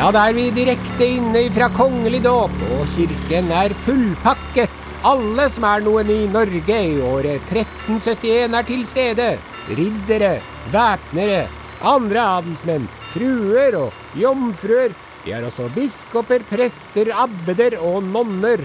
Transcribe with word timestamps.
Ja, 0.00 0.06
da 0.08 0.20
er 0.30 0.32
vi 0.32 0.46
direkte 0.56 1.04
inne 1.04 1.42
fra 1.52 1.66
kongelig 1.76 2.22
dåp, 2.24 2.54
og 2.72 2.86
kirken 2.94 3.50
er 3.52 3.74
fullpakket. 3.84 4.78
Alle 5.04 5.44
som 5.52 5.66
er 5.68 5.84
noen 5.84 6.08
i 6.08 6.22
Norge 6.32 6.78
i 6.86 6.94
året 7.04 7.52
1371 7.52 8.56
er 8.56 8.64
til 8.70 8.86
stede. 8.88 9.26
Riddere, 9.76 10.32
væpnere, 10.72 11.42
andre 11.92 12.24
adelsmenn, 12.38 12.88
fruer 13.12 13.76
og 13.82 14.16
jomfruer. 14.16 14.96
Vi 15.26 15.36
har 15.36 15.44
også 15.44 15.68
biskoper, 15.76 16.48
prester, 16.48 17.12
abbeder 17.12 17.76
og 17.84 18.00
nonner. 18.08 18.64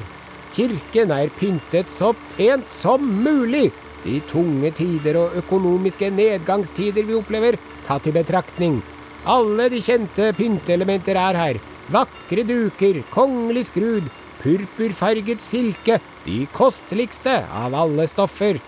Kirken 0.56 1.12
er 1.20 1.36
pyntet 1.36 1.92
så 1.92 2.16
pent 2.38 2.72
som 2.72 3.12
mulig. 3.28 3.74
De 4.08 4.22
tunge 4.32 4.72
tider 4.80 5.26
og 5.26 5.36
økonomiske 5.44 6.16
nedgangstider 6.16 7.04
vi 7.04 7.20
opplever, 7.20 7.60
tatt 7.84 8.08
i 8.08 8.16
betraktning. 8.24 8.80
Alle 9.26 9.72
de 9.74 9.80
kjente 9.82 10.30
pynteelementer 10.38 11.18
er 11.18 11.38
her. 11.40 11.58
Vakre 11.90 12.44
duker, 12.46 13.00
kongelig 13.10 13.68
skrud, 13.72 14.06
purpurfarget 14.42 15.42
silke, 15.42 15.98
de 16.26 16.44
kosteligste 16.54 17.40
av 17.50 17.74
alle 17.74 18.06
stoffer. 18.10 18.60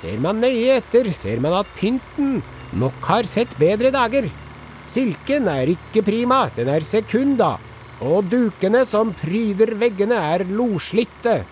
Ser 0.00 0.18
man 0.24 0.42
nøye 0.42 0.80
etter, 0.80 1.12
ser 1.14 1.38
man 1.44 1.54
at 1.60 1.70
pynten 1.78 2.40
nok 2.80 2.98
har 3.06 3.28
sett 3.30 3.52
bedre 3.60 3.92
dager. 3.94 4.26
Silken 4.90 5.46
er 5.52 5.70
ikke 5.76 6.02
prima, 6.02 6.48
den 6.56 6.70
er 6.72 6.82
sekunda, 6.82 7.52
og 8.02 8.26
dukene 8.32 8.82
som 8.90 9.14
pryder 9.22 9.76
veggene 9.78 10.18
er 10.32 10.48
loslitte. 10.50 11.44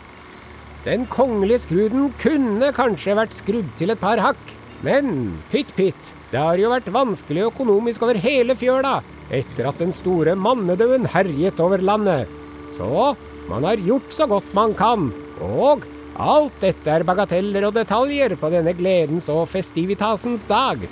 Den 0.83 1.07
kongelige 1.07 1.69
skruden 1.69 2.11
kunne 2.19 2.75
kanskje 2.75 3.15
vært 3.19 3.39
skrudd 3.39 3.75
til 3.79 3.95
et 3.95 4.03
par 4.03 4.19
hakk, 4.27 4.43
men 4.83 5.37
pytt 5.53 5.71
pytt. 5.79 6.18
Det 6.29 6.41
har 6.41 6.61
jo 6.61 6.69
vært 6.69 6.91
vanskelig 6.93 7.47
økonomisk 7.49 8.03
over 8.05 8.19
hele 8.21 8.57
fjøla 8.59 8.99
etter 9.33 9.69
at 9.71 9.79
den 9.81 9.95
store 9.97 10.35
mannedauden 10.37 11.07
herjet 11.09 11.61
over 11.65 11.81
landet. 11.81 12.29
Så 12.77 13.15
man 13.49 13.65
har 13.65 13.81
gjort 13.81 14.13
så 14.13 14.27
godt 14.29 14.51
man 14.57 14.75
kan, 14.77 15.09
og 15.41 15.87
alt 16.21 16.59
dette 16.61 16.93
er 16.93 17.05
bagateller 17.09 17.69
og 17.69 17.77
detaljer 17.79 18.35
på 18.37 18.51
denne 18.53 18.75
gledens 18.77 19.29
og 19.33 19.47
festivitasens 19.49 20.45
dag. 20.51 20.85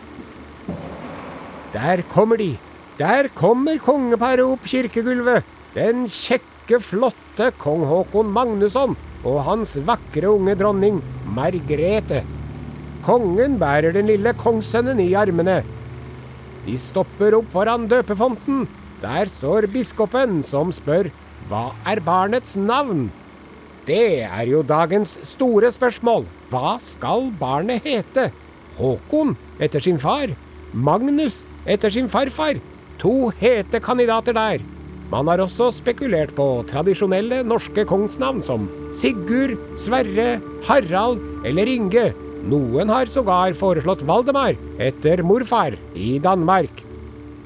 Der 1.75 2.03
kommer 2.13 2.41
de. 2.41 2.55
Der 2.97 3.29
kommer 3.37 3.77
kongeparet 3.83 4.47
opp 4.47 4.65
kirkegulvet. 4.65 5.45
Den 5.77 6.07
kjekke, 6.09 6.81
flotte 6.81 7.51
kong 7.61 7.85
Haakon 7.91 8.33
Magnusson 8.33 8.97
og 9.27 9.43
hans 9.45 9.77
vakre 9.85 10.33
unge 10.33 10.57
dronning 10.57 11.03
Margrete. 11.37 12.25
Kongen 13.07 13.55
bærer 13.61 13.95
den 13.95 14.09
lille 14.11 14.33
kongssønnen 14.35 14.99
i 14.99 15.13
armene. 15.15 15.61
De 16.67 16.75
stopper 16.81 17.37
opp 17.39 17.53
foran 17.53 17.87
døpefonten. 17.87 18.65
Der 18.99 19.31
står 19.31 19.69
biskopen, 19.71 20.41
som 20.43 20.73
spør 20.75 21.13
hva 21.47 21.69
er 21.87 22.01
barnets 22.03 22.57
navn? 22.59 23.07
Det 23.87 24.27
er 24.27 24.49
jo 24.51 24.65
dagens 24.67 25.13
store 25.29 25.71
spørsmål. 25.71 26.27
Hva 26.51 26.75
skal 26.83 27.29
barnet 27.39 27.87
hete? 27.87 28.33
Håkon 28.81 29.37
etter 29.63 29.85
sin 29.85 30.01
far? 30.03 30.35
Magnus 30.75 31.45
etter 31.63 31.95
sin 31.95 32.11
farfar? 32.11 32.59
To 32.99 33.31
hete 33.39 33.79
kandidater 33.79 34.35
der. 34.35 34.65
Man 35.13 35.31
har 35.31 35.39
også 35.45 35.71
spekulert 35.71 36.35
på 36.35 36.65
tradisjonelle 36.67 37.45
norske 37.47 37.87
kongsnavn 37.87 38.43
som 38.43 38.67
Sigurd, 38.91 39.55
Sverre, 39.79 40.41
Harald 40.67 41.23
eller 41.47 41.71
Inge. 41.71 42.09
Noen 42.47 42.91
har 42.93 43.09
sågar 43.11 43.57
foreslått 43.59 44.05
Valdemar, 44.07 44.55
etter 44.79 45.19
morfar, 45.27 45.75
i 45.99 46.21
Danmark. 46.23 46.85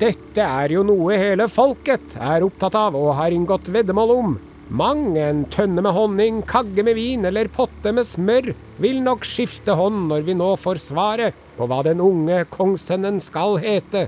Dette 0.01 0.45
er 0.45 0.75
jo 0.75 0.83
noe 0.85 1.17
hele 1.17 1.47
folket 1.49 2.19
er 2.21 2.45
opptatt 2.45 2.77
av 2.77 2.99
og 2.99 3.15
har 3.17 3.33
inngått 3.33 3.71
veddemål 3.73 4.13
om. 4.13 4.35
Mang 4.69 5.17
en 5.17 5.47
tønne 5.51 5.81
med 5.81 5.97
honning, 5.97 6.43
kagge 6.45 6.85
med 6.85 6.99
vin 7.01 7.25
eller 7.25 7.49
potte 7.49 7.95
med 7.97 8.07
smør 8.07 8.53
vil 8.81 9.01
nok 9.07 9.25
skifte 9.25 9.75
hånd 9.77 10.05
når 10.13 10.29
vi 10.29 10.37
nå 10.37 10.53
får 10.61 10.83
svaret 10.85 11.41
på 11.57 11.69
hva 11.71 11.81
den 11.89 12.05
unge 12.05 12.45
kongssønnen 12.53 13.25
skal 13.25 13.57
hete. 13.65 14.07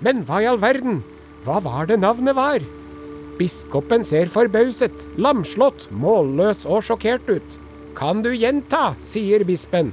Men 0.00 0.24
hva 0.24 0.40
i 0.42 0.48
all 0.48 0.64
verden? 0.64 1.02
Hva 1.44 1.60
var 1.60 1.92
det 1.92 2.00
navnet 2.00 2.40
var? 2.40 2.64
Biskopen 3.38 4.00
ser 4.04 4.32
forbauset, 4.32 4.96
lamslått, 5.20 5.90
målløs 5.92 6.64
og 6.64 6.88
sjokkert 6.88 7.28
ut. 7.28 7.64
Kan 7.98 8.22
du 8.22 8.30
gjenta, 8.30 8.92
sier 9.02 9.42
bispen. 9.42 9.88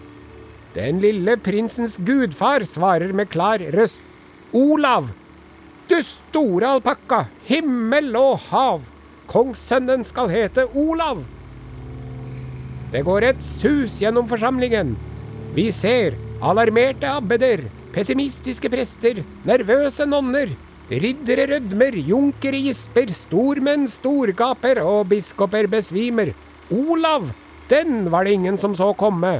Den 0.75 0.99
lille 1.01 1.37
prinsens 1.41 1.95
gudfar 1.97 2.61
svarer 2.69 3.13
med 3.17 3.31
klar 3.33 3.63
røst. 3.73 4.03
Olav! 4.53 5.07
Du 5.89 5.95
store 6.05 6.75
alpakka, 6.75 7.23
himmel 7.47 8.11
og 8.19 8.43
hav! 8.51 8.83
Kongssønnen 9.31 10.05
skal 10.05 10.29
hete 10.29 10.67
Olav! 10.77 11.23
Det 12.93 13.01
går 13.07 13.25
et 13.31 13.41
sus 13.41 13.97
gjennom 14.03 14.29
forsamlingen. 14.29 14.93
Vi 15.55 15.71
ser 15.73 16.13
alarmerte 16.45 17.09
abbeder, 17.09 17.63
pessimistiske 17.95 18.69
prester, 18.69 19.23
nervøse 19.49 20.05
nonner, 20.05 20.53
riddere 20.93 21.47
rødmer, 21.55 21.97
junkere 21.97 22.61
gisper, 22.67 23.09
stormenn 23.17 23.89
storgaper 23.89 24.83
og 24.85 25.09
biskoper 25.09 25.71
besvimer. 25.73 26.35
Olav! 26.69 27.31
Den 27.69 28.09
var 28.13 28.23
det 28.23 28.33
ingen 28.37 28.57
som 28.57 28.75
så 28.75 28.91
komme. 28.93 29.39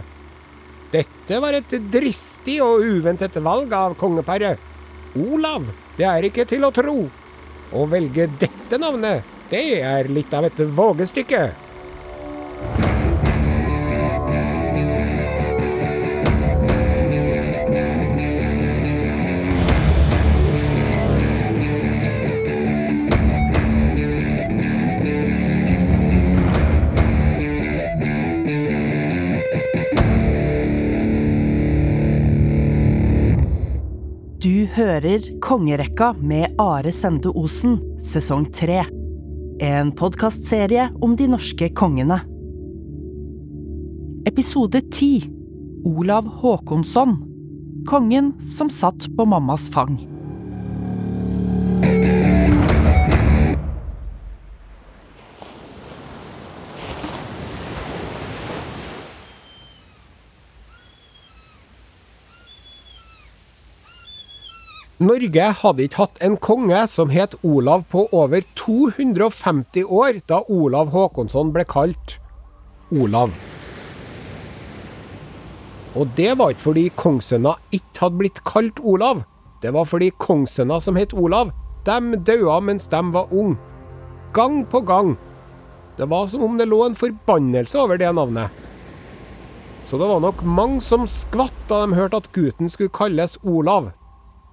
Dette 0.92 1.40
var 1.42 1.58
et 1.58 1.76
dristig 1.92 2.58
og 2.64 2.82
uventet 2.82 3.38
valg 3.44 3.74
av 3.74 3.98
kongeparet. 4.00 4.62
Olav, 5.16 5.68
det 5.98 6.08
er 6.10 6.28
ikke 6.28 6.46
til 6.50 6.66
å 6.66 6.74
tro. 6.76 6.98
Å 7.76 7.86
velge 7.90 8.28
dette 8.40 8.80
navnet, 8.82 9.26
det 9.50 9.66
er 9.82 10.10
litt 10.12 10.34
av 10.34 10.48
et 10.48 10.60
vågestykke. 10.78 11.65
Hører 34.76 35.40
Kongerekka 35.40 36.14
med 36.20 36.56
Are 36.60 36.92
Sende 36.92 37.32
Osen, 37.32 37.78
sesong 38.04 38.44
tre. 38.52 38.82
En 39.64 39.94
podkastserie 39.96 40.90
om 41.00 41.14
de 41.16 41.30
norske 41.32 41.70
kongene. 41.80 42.18
Episode 44.28 44.82
ti 44.92 45.30
Olav 45.88 46.28
Håkonsson. 46.42 47.16
Kongen 47.88 48.34
som 48.58 48.72
satt 48.74 49.08
på 49.16 49.28
mammas 49.32 49.70
fang. 49.72 49.96
Norge 64.96 65.50
hadde 65.60 65.84
ikke 65.84 65.98
hatt 66.00 66.22
en 66.24 66.38
konge 66.40 66.86
som 66.88 67.10
het 67.12 67.34
Olav 67.44 67.82
på 67.92 68.06
over 68.16 68.46
250 68.56 69.84
år, 69.92 70.22
da 70.24 70.38
Olav 70.48 70.94
Håkonsson 70.94 71.52
ble 71.52 71.66
kalt 71.68 72.14
Olav. 72.96 73.34
Og 76.00 76.08
det 76.16 76.38
var 76.40 76.54
ikke 76.54 76.68
fordi 76.70 76.84
kongssønner 76.96 77.60
ikke 77.76 78.06
hadde 78.06 78.20
blitt 78.22 78.40
kalt 78.48 78.80
Olav. 78.80 79.26
Det 79.60 79.74
var 79.76 79.84
fordi 79.84 80.14
kongssønner 80.16 80.80
som 80.80 80.96
het 80.96 81.12
Olav, 81.12 81.52
de 81.84 82.16
daua 82.16 82.62
mens 82.64 82.88
de 82.88 83.04
var 83.12 83.36
unge. 83.36 83.60
Gang 84.32 84.64
på 84.64 84.80
gang. 84.80 85.18
Det 85.98 86.08
var 86.08 86.32
som 86.32 86.44
om 86.44 86.56
det 86.58 86.70
lå 86.72 86.86
en 86.86 86.96
forbannelse 86.96 87.80
over 87.84 88.00
det 88.00 88.16
navnet. 88.16 88.48
Så 89.84 90.00
det 90.00 90.08
var 90.08 90.24
nok 90.24 90.40
mange 90.44 90.80
som 90.80 91.04
skvatt 91.04 91.68
da 91.68 91.84
de 91.84 92.00
hørte 92.00 92.24
at 92.24 92.32
gutten 92.32 92.72
skulle 92.72 92.96
kalles 92.96 93.36
Olav. 93.44 93.92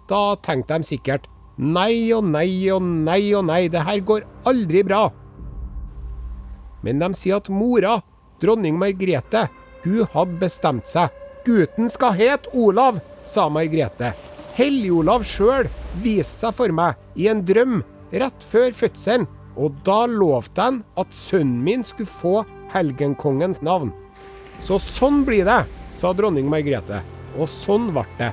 Da 0.09 0.37
tenkte 0.43 0.79
de 0.81 0.89
sikkert 0.89 1.29
nei 1.57 2.11
og 2.15 2.25
nei 2.25 2.71
og 2.73 2.83
nei 2.83 3.35
og 3.37 3.47
nei, 3.47 3.67
det 3.69 3.85
her 3.87 4.01
går 4.01 4.25
aldri 4.49 4.83
bra. 4.83 5.11
men 6.83 6.99
de 6.99 7.13
sier 7.15 7.39
at 7.39 7.51
mora, 7.53 8.01
dronning 8.43 8.79
Margrethe, 8.79 9.47
hun 9.85 10.07
hadde 10.15 10.39
bestemt 10.41 10.91
seg. 10.91 11.13
Gutten 11.47 11.91
skal 11.91 12.17
hete 12.19 12.51
Olav, 12.55 13.01
sa 13.27 13.49
Margrethe. 13.49 14.13
Hellig-Olav 14.57 15.25
sjøl 15.27 15.71
viste 16.03 16.45
seg 16.45 16.57
for 16.59 16.75
meg 16.75 16.99
i 17.15 17.29
en 17.31 17.45
drøm 17.47 17.81
rett 18.13 18.47
før 18.51 18.75
fødselen, 18.77 19.29
og 19.57 19.79
da 19.87 20.05
lovte 20.09 20.65
han 20.65 20.83
at 20.99 21.15
sønnen 21.15 21.63
min 21.65 21.87
skulle 21.87 22.11
få 22.11 22.35
helgenkongens 22.73 23.63
navn. 23.65 23.93
Så 24.65 24.79
sånn 24.83 25.23
blir 25.29 25.47
det, 25.49 25.63
sa 25.99 26.13
dronning 26.17 26.49
Margrethe. 26.51 27.03
Og 27.39 27.49
sånn 27.49 27.91
ble 27.95 28.05
det. 28.19 28.33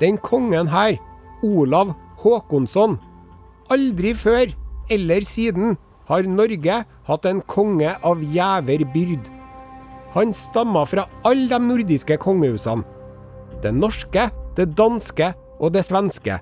Den 0.00 0.18
kongen 0.20 0.68
her, 0.68 0.98
Olav 1.42 1.94
Håkonsson, 2.20 2.98
aldri 3.72 4.12
før 4.16 4.52
eller 4.92 5.24
siden 5.26 5.76
har 6.06 6.26
Norge 6.28 6.82
hatt 7.08 7.28
en 7.28 7.40
konge 7.50 7.94
av 8.06 8.22
gjever 8.22 8.84
byrd. 8.92 9.30
Han 10.14 10.32
stamma 10.36 10.84
fra 10.88 11.06
alle 11.28 11.48
de 11.50 11.60
nordiske 11.60 12.18
kongehusene. 12.22 12.84
Det 13.62 13.72
norske, 13.72 14.28
det 14.56 14.68
danske 14.76 15.32
og 15.60 15.72
det 15.74 15.82
svenske. 15.88 16.38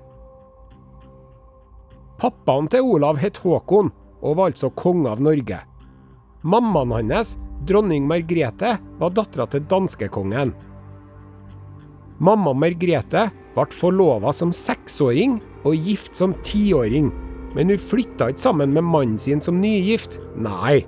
Pappaen 2.19 2.67
til 2.71 2.87
Olav 2.95 3.19
het 3.19 3.39
Håkon, 3.43 3.91
og 4.21 4.37
var 4.37 4.51
altså 4.51 4.71
konge 4.75 5.11
av 5.11 5.21
Norge. 5.23 5.57
Mammaen 6.45 7.11
hans, 7.11 7.35
dronning 7.67 8.07
Margrethe, 8.07 8.75
var 8.99 9.15
dattera 9.15 9.47
til 9.49 9.65
danskekongen. 9.69 10.53
Mamma 12.19 12.53
Margrethe 12.55 13.27
ble 13.55 13.65
forlova 13.73 14.33
som 14.35 14.51
seksåring 14.53 15.39
og 15.65 15.75
gift 15.87 16.17
som 16.19 16.35
tiåring, 16.45 17.11
men 17.55 17.71
hun 17.71 17.79
flytta 17.79 18.29
ikke 18.31 18.43
sammen 18.43 18.75
med 18.75 18.83
mannen 18.83 19.19
sin 19.21 19.41
som 19.41 19.61
nygift. 19.61 20.19
Nei. 20.35 20.83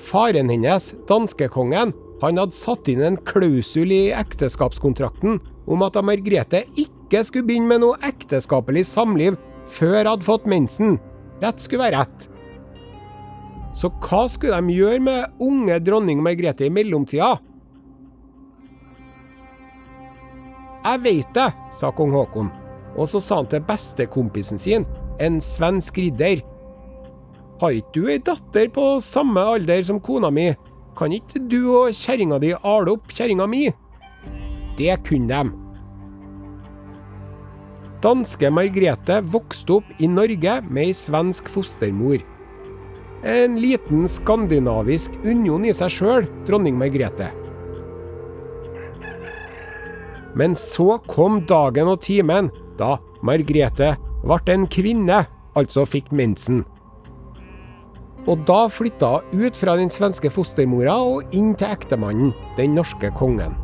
Faren 0.00 0.48
hennes, 0.48 0.94
danskekongen, 1.08 1.92
han 2.20 2.40
hadde 2.40 2.56
satt 2.56 2.88
inn 2.92 3.02
en 3.04 3.20
klausul 3.28 3.92
i 3.92 4.08
ekteskapskontrakten 4.16 5.38
om 5.70 5.84
at 5.84 5.96
Margrethe 6.04 6.64
ikke 6.80 7.22
skulle 7.26 7.48
begynne 7.48 7.70
med 7.70 7.84
noe 7.84 8.00
ekteskapelig 8.04 8.86
samliv 8.88 9.38
før 9.68 10.08
hadde 10.08 10.26
fått 10.26 10.48
mensen. 10.48 10.98
Rett 11.40 11.60
skulle 11.62 11.86
være 11.86 12.02
rett. 12.02 12.26
Så 13.76 13.88
hva 14.02 14.24
skulle 14.28 14.58
de 14.58 14.76
gjøre 14.80 15.00
med 15.04 15.40
unge 15.44 15.78
dronning 15.84 16.20
Margrethe 16.24 16.66
i 16.66 16.74
mellomtida? 16.74 17.36
Jeg 20.80 21.02
veit 21.04 21.34
det, 21.36 21.50
sa 21.76 21.90
kong 21.92 22.14
Haakon, 22.16 22.48
og 22.96 23.08
så 23.10 23.20
sa 23.20 23.42
han 23.42 23.48
til 23.52 23.64
bestekompisen 23.68 24.60
sin, 24.60 24.86
en 25.20 25.36
svensk 25.44 25.98
ridder. 26.00 26.40
Har 27.60 27.76
ikke 27.76 27.92
du 27.92 28.06
ei 28.08 28.20
datter 28.24 28.70
på 28.72 28.84
samme 29.04 29.42
alder 29.44 29.84
som 29.84 30.00
kona 30.00 30.30
mi? 30.32 30.48
Kan 30.96 31.12
ikke 31.12 31.42
du 31.52 31.60
og 31.82 31.96
kjerringa 31.96 32.40
di 32.40 32.54
ale 32.56 32.94
opp 32.94 33.12
kjerringa 33.12 33.46
mi? 33.50 33.66
Det 34.80 34.96
kunne 35.04 35.28
de. 35.28 35.52
Danske 38.00 38.48
Margrethe 38.48 39.18
vokste 39.28 39.76
opp 39.76 40.00
i 40.00 40.08
Norge 40.08 40.54
med 40.70 40.86
ei 40.86 40.96
svensk 40.96 41.52
fostermor. 41.52 42.24
En 43.28 43.58
liten 43.60 44.08
skandinavisk 44.08 45.18
union 45.28 45.68
i 45.68 45.76
seg 45.76 45.92
sjøl, 45.92 46.30
dronning 46.48 46.80
Margrethe. 46.80 47.28
Men 50.34 50.54
så 50.58 50.98
kom 51.10 51.40
dagen 51.48 51.90
og 51.90 52.02
timen 52.06 52.50
da 52.78 52.96
Margrethe 53.26 53.94
ble 54.24 54.54
en 54.54 54.66
kvinne, 54.70 55.24
altså 55.58 55.86
fikk 55.88 56.10
mensen. 56.14 56.62
Og 58.28 58.44
da 58.48 58.66
flytta 58.68 59.20
hun 59.30 59.46
ut 59.46 59.56
fra 59.56 59.76
den 59.80 59.90
svenske 59.92 60.30
fostermora 60.32 60.98
og 61.02 61.34
inn 61.36 61.54
til 61.58 61.72
ektemannen, 61.72 62.34
den 62.58 62.76
norske 62.76 63.10
kongen. 63.16 63.56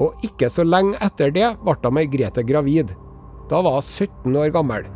Og 0.00 0.16
ikke 0.24 0.48
så 0.48 0.64
lenge 0.64 0.96
etter 1.04 1.32
det 1.34 1.52
ble 1.60 1.92
Margrethe 1.92 2.44
gravid. 2.46 2.96
Da 3.50 3.60
var 3.60 3.80
hun 3.80 3.84
17 3.84 4.36
år 4.36 4.54
gammel. 4.54 4.88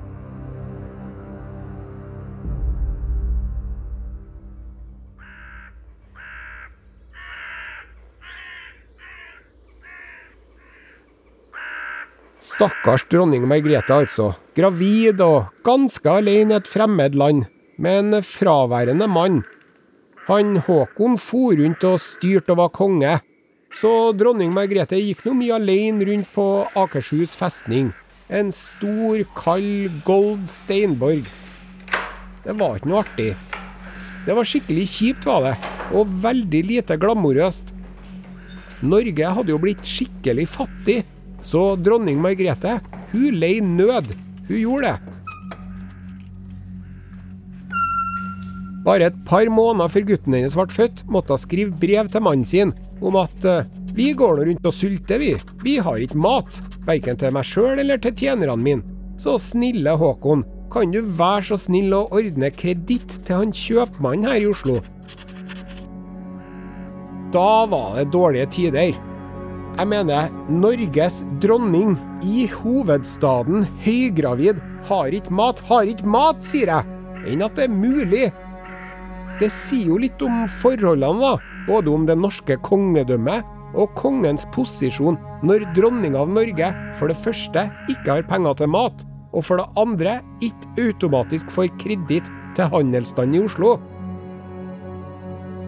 Stakkars 12.44 13.06
dronning 13.08 13.46
Margrethe, 13.49 14.02
altså. 14.05 14.35
Gravid 14.55 15.20
og 15.25 15.49
ganske 15.64 16.11
alene 16.20 16.52
i 16.52 16.58
et 16.61 16.69
fremmed 16.69 17.17
land, 17.17 17.46
med 17.81 18.00
en 18.02 18.25
fraværende 18.25 19.08
mann. 19.08 19.38
Han 20.29 20.58
Håkon 20.67 21.17
for 21.20 21.56
rundt 21.56 21.87
og 21.88 22.02
styrte 22.05 22.52
og 22.52 22.61
var 22.61 22.75
konge, 22.76 23.14
så 23.75 24.12
dronning 24.17 24.52
Margrethe 24.55 25.00
gikk 25.00 25.25
nå 25.25 25.32
mye 25.38 25.56
alene 25.56 26.05
rundt 26.11 26.29
på 26.37 26.44
Akershus 26.79 27.32
festning. 27.37 27.94
En 28.29 28.52
stor, 28.52 29.25
kald, 29.37 29.96
gold 30.05 30.44
steinborg. 30.49 31.25
Det 32.44 32.58
var 32.61 32.76
ikke 32.76 32.93
noe 32.93 33.02
artig. 33.06 33.32
Det 34.25 34.37
var 34.37 34.49
skikkelig 34.49 34.85
kjipt, 34.93 35.26
var 35.29 35.49
det, 35.49 35.56
og 35.96 36.12
veldig 36.23 36.62
lite 36.69 37.00
glamorøst. 37.00 37.73
Norge 38.85 39.35
hadde 39.37 39.52
jo 39.52 39.61
blitt 39.61 39.85
skikkelig 39.88 40.44
fattig 40.52 41.00
så 41.44 41.75
dronning 41.76 42.23
Margrethe, 42.25 42.79
hun 43.12 43.41
lei 43.41 43.58
nød. 43.61 44.14
Hun 44.49 44.58
gjorde 44.58 44.94
det. 44.94 45.14
Bare 48.85 49.08
et 49.08 49.20
par 49.25 49.49
måneder 49.49 49.88
før 49.88 50.05
gutten 50.11 50.35
hennes 50.37 50.56
ble 50.56 50.67
født, 50.73 51.06
måtte 51.08 51.37
hun 51.37 51.41
skrive 51.41 51.79
brev 51.81 52.11
til 52.12 52.25
mannen 52.25 52.49
sin 52.49 52.75
om 53.05 53.17
at 53.20 53.46
eh, 53.49 53.69
vi 53.96 54.11
går 54.17 54.37
nå 54.37 54.49
rundt 54.49 54.67
og 54.69 54.75
sulter, 54.75 55.20
vi. 55.23 55.32
Vi 55.62 55.79
har 55.81 56.02
ikke 56.02 56.19
mat. 56.20 56.58
Verken 56.85 57.17
til 57.20 57.32
meg 57.32 57.46
sjøl 57.49 57.81
eller 57.81 58.00
til 58.02 58.12
tjenerne 58.19 58.58
mine. 58.61 58.85
Så 59.20 59.38
snille 59.41 59.94
Håkon, 59.96 60.43
kan 60.73 60.91
du 60.91 60.99
være 61.06 61.46
så 61.52 61.58
snill 61.69 61.94
å 61.94 62.08
ordne 62.12 62.50
kreditt 62.52 63.20
til 63.25 63.38
han 63.38 63.55
kjøpmannen 63.55 64.26
her 64.26 64.43
i 64.43 64.49
Oslo? 64.50 64.81
Da 67.35 67.64
var 67.70 68.00
det 68.00 68.11
dårlige 68.14 68.50
tider. 68.58 68.99
Jeg 69.75 69.91
mener, 69.91 70.29
Norges 70.47 71.17
dronning 71.43 71.97
i 72.23 72.44
hovedstaden, 72.47 73.65
høygravid, 73.82 74.61
har 74.87 75.15
ikke 75.17 75.35
mat, 75.35 75.62
har 75.67 75.88
ikke 75.91 76.06
mat, 76.06 76.44
sier 76.47 76.71
jeg! 76.71 76.99
Enn 77.32 77.43
at 77.43 77.56
det 77.59 77.65
er 77.67 77.73
mulig. 77.75 78.29
Det 79.41 79.49
sier 79.50 79.88
jo 79.91 79.97
litt 79.99 80.21
om 80.23 80.44
forholdene, 80.60 81.19
da. 81.19 81.32
Både 81.67 81.91
om 81.91 82.05
det 82.06 82.15
norske 82.20 82.55
kongedømmet 82.63 83.51
og 83.75 83.91
kongens 83.98 84.44
posisjon 84.55 85.19
når 85.43 85.65
dronninga 85.75 86.20
av 86.22 86.31
Norge 86.31 86.69
for 87.01 87.10
det 87.10 87.19
første 87.19 87.65
ikke 87.91 88.20
har 88.20 88.29
penger 88.29 88.60
til 88.60 88.70
mat, 88.70 89.03
og 89.34 89.43
for 89.43 89.58
det 89.58 89.67
andre 89.81 90.20
ikke 90.44 90.84
automatisk 90.84 91.51
får 91.51 91.72
kreditt 91.82 92.31
til 92.55 92.70
handelsstanden 92.70 93.41
i 93.41 93.43
Oslo. 93.48 93.72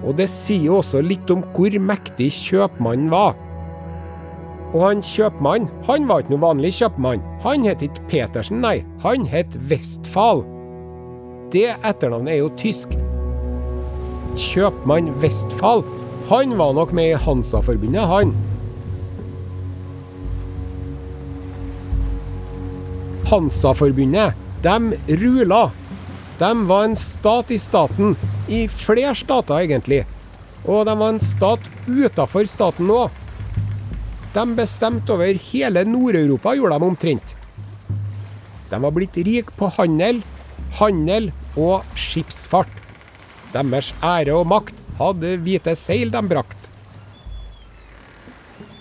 Og 0.07 0.15
det 0.21 0.29
sier 0.31 0.69
jo 0.69 0.79
også 0.79 1.03
litt 1.03 1.27
om 1.35 1.43
hvor 1.57 1.75
mektig 1.83 2.31
kjøpmannen 2.37 3.11
var. 3.11 3.35
Og 4.75 4.83
han 4.83 5.03
kjøpmannen, 5.05 5.71
han 5.87 6.09
var 6.09 6.23
ikke 6.23 6.35
noe 6.35 6.43
vanlig 6.43 6.73
kjøpmann. 6.81 7.23
Han 7.45 7.67
het 7.69 7.85
ikke 7.87 8.07
Petersen, 8.11 8.61
nei. 8.65 8.81
Han 9.05 9.27
het 9.31 9.55
Westfall. 9.71 10.43
Det 11.55 11.69
etternavnet 11.87 12.35
er 12.35 12.41
jo 12.43 12.51
tysk. 12.59 12.97
Kjøpmann 14.37 15.13
Westfall. 15.23 15.85
Han 16.31 16.57
var 16.59 16.75
nok 16.75 16.93
med 16.97 17.13
i 17.13 17.21
Hansa-forbundet, 17.23 18.03
han. 18.11 18.35
Hansa-forbundet, 23.31 24.35
de 24.67 25.17
rula. 25.23 25.69
De 26.39 26.51
var 26.67 26.89
en 26.89 26.99
stat 26.99 27.51
i 27.55 27.59
staten. 27.59 28.17
I 28.49 28.67
flere 28.71 29.15
stater, 29.15 29.63
egentlig. 29.63 30.03
Og 30.67 30.85
de 30.87 30.99
var 30.99 31.15
en 31.15 31.23
stat 31.23 31.71
utafor 31.87 32.51
staten 32.51 32.91
òg. 32.91 33.15
De 34.37 34.45
bestemte 34.53 35.15
over 35.15 35.39
hele 35.49 35.81
Nord-Europa, 35.89 36.53
gjorde 36.53 36.77
de 36.77 36.89
omtrent. 36.91 37.37
De 38.69 38.81
var 38.83 38.93
blitt 38.93 39.17
rike 39.17 39.55
på 39.57 39.71
handel, 39.79 40.21
handel 40.77 41.31
og 41.57 41.87
skipsfart. 41.97 42.73
Deres 43.55 43.95
ære 44.05 44.35
og 44.37 44.45
makt 44.51 44.83
hadde 44.99 45.39
hvite 45.41 45.73
seil 45.79 46.13
de 46.13 46.21
brakt. 46.29 46.69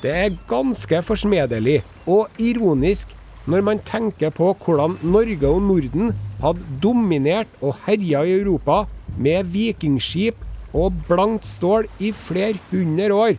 Det 0.04 0.12
er 0.12 0.36
ganske 0.50 1.00
forsmedelig 1.08 1.80
og 2.04 2.28
ironisk 2.38 3.16
når 3.48 3.64
man 3.64 3.80
tenker 3.88 4.34
på 4.36 4.52
hvordan 4.66 5.00
Norge 5.06 5.48
og 5.48 5.64
Norden 5.64 6.12
hadde 6.44 6.68
dominert 6.84 7.50
og 7.62 7.78
herja 7.88 8.26
i 8.28 8.36
Europa 8.42 8.84
med 9.16 9.48
vikingskip 9.56 10.42
og 10.76 10.98
blankt 11.08 11.48
stål 11.48 11.88
i 12.04 12.12
flere 12.12 12.60
hundre 12.74 13.14
år. 13.16 13.38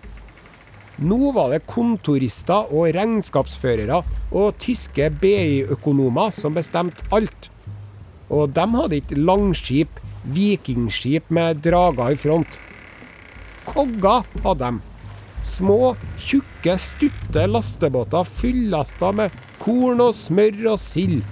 Nå 0.96 1.32
var 1.36 1.50
det 1.52 1.66
kontorister 1.68 2.70
og 2.72 2.94
regnskapsførere 2.96 3.98
og 4.32 4.56
tyske 4.62 5.10
BI-økonomer 5.20 6.32
som 6.32 6.56
bestemte 6.56 7.04
alt. 7.12 7.50
og 8.30 8.50
de 8.50 8.64
hadde 8.66 8.96
ikke 8.96 9.20
langskip, 9.22 10.00
vikingskip 10.24 11.28
med 11.30 11.60
drager 11.62 12.10
i 12.10 12.16
front. 12.18 12.58
Kogger 13.66 14.24
hadde 14.42 14.64
de. 14.64 14.80
Små, 15.46 15.94
tjukke, 16.18 16.74
stutte 16.78 17.46
lastebåter 17.46 18.26
fyllasta 18.26 19.12
med 19.12 19.30
korn 19.62 20.00
og 20.00 20.14
smør 20.14 20.72
og 20.72 20.80
sild. 20.82 21.22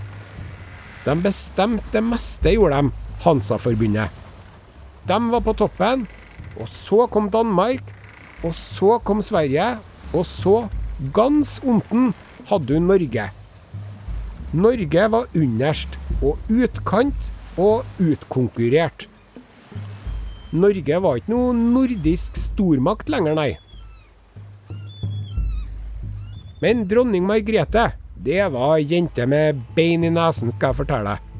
De 1.04 1.16
bestemte 1.24 1.90
det 1.92 2.04
meste, 2.04 2.54
gjorde 2.54 2.78
de, 2.78 2.92
Hansa-forbundet. 3.24 4.12
De 5.08 5.18
var 5.32 5.42
på 5.42 5.56
toppen, 5.58 6.06
og 6.60 6.68
så 6.70 7.08
kom 7.10 7.26
Danmark, 7.32 7.82
og 8.44 8.52
så 8.56 8.98
kom 9.04 9.22
Sverige, 9.24 9.78
og 10.12 10.26
så, 10.28 10.68
gans 11.16 11.56
omten, 11.64 12.12
hadde 12.50 12.76
hun 12.76 12.86
Norge. 12.90 13.30
Norge 14.54 15.08
var 15.10 15.32
underst 15.34 15.96
og 16.20 16.38
utkant 16.52 17.30
og 17.58 17.86
utkonkurrert. 17.98 19.08
Norge 20.54 21.00
var 21.02 21.18
ikke 21.18 21.32
noe 21.32 21.54
nordisk 21.56 22.36
stormakt 22.38 23.10
lenger, 23.10 23.34
nei. 23.34 23.52
Men 26.62 26.84
dronning 26.88 27.26
Margrethe, 27.26 27.88
det 28.24 28.44
var 28.54 28.76
ei 28.76 28.86
jente 28.88 29.26
med 29.28 29.58
bein 29.74 30.06
i 30.06 30.12
nesen, 30.12 30.52
skal 30.54 30.70
jeg 30.70 30.84
fortelle 30.84 31.16
deg. 31.16 31.30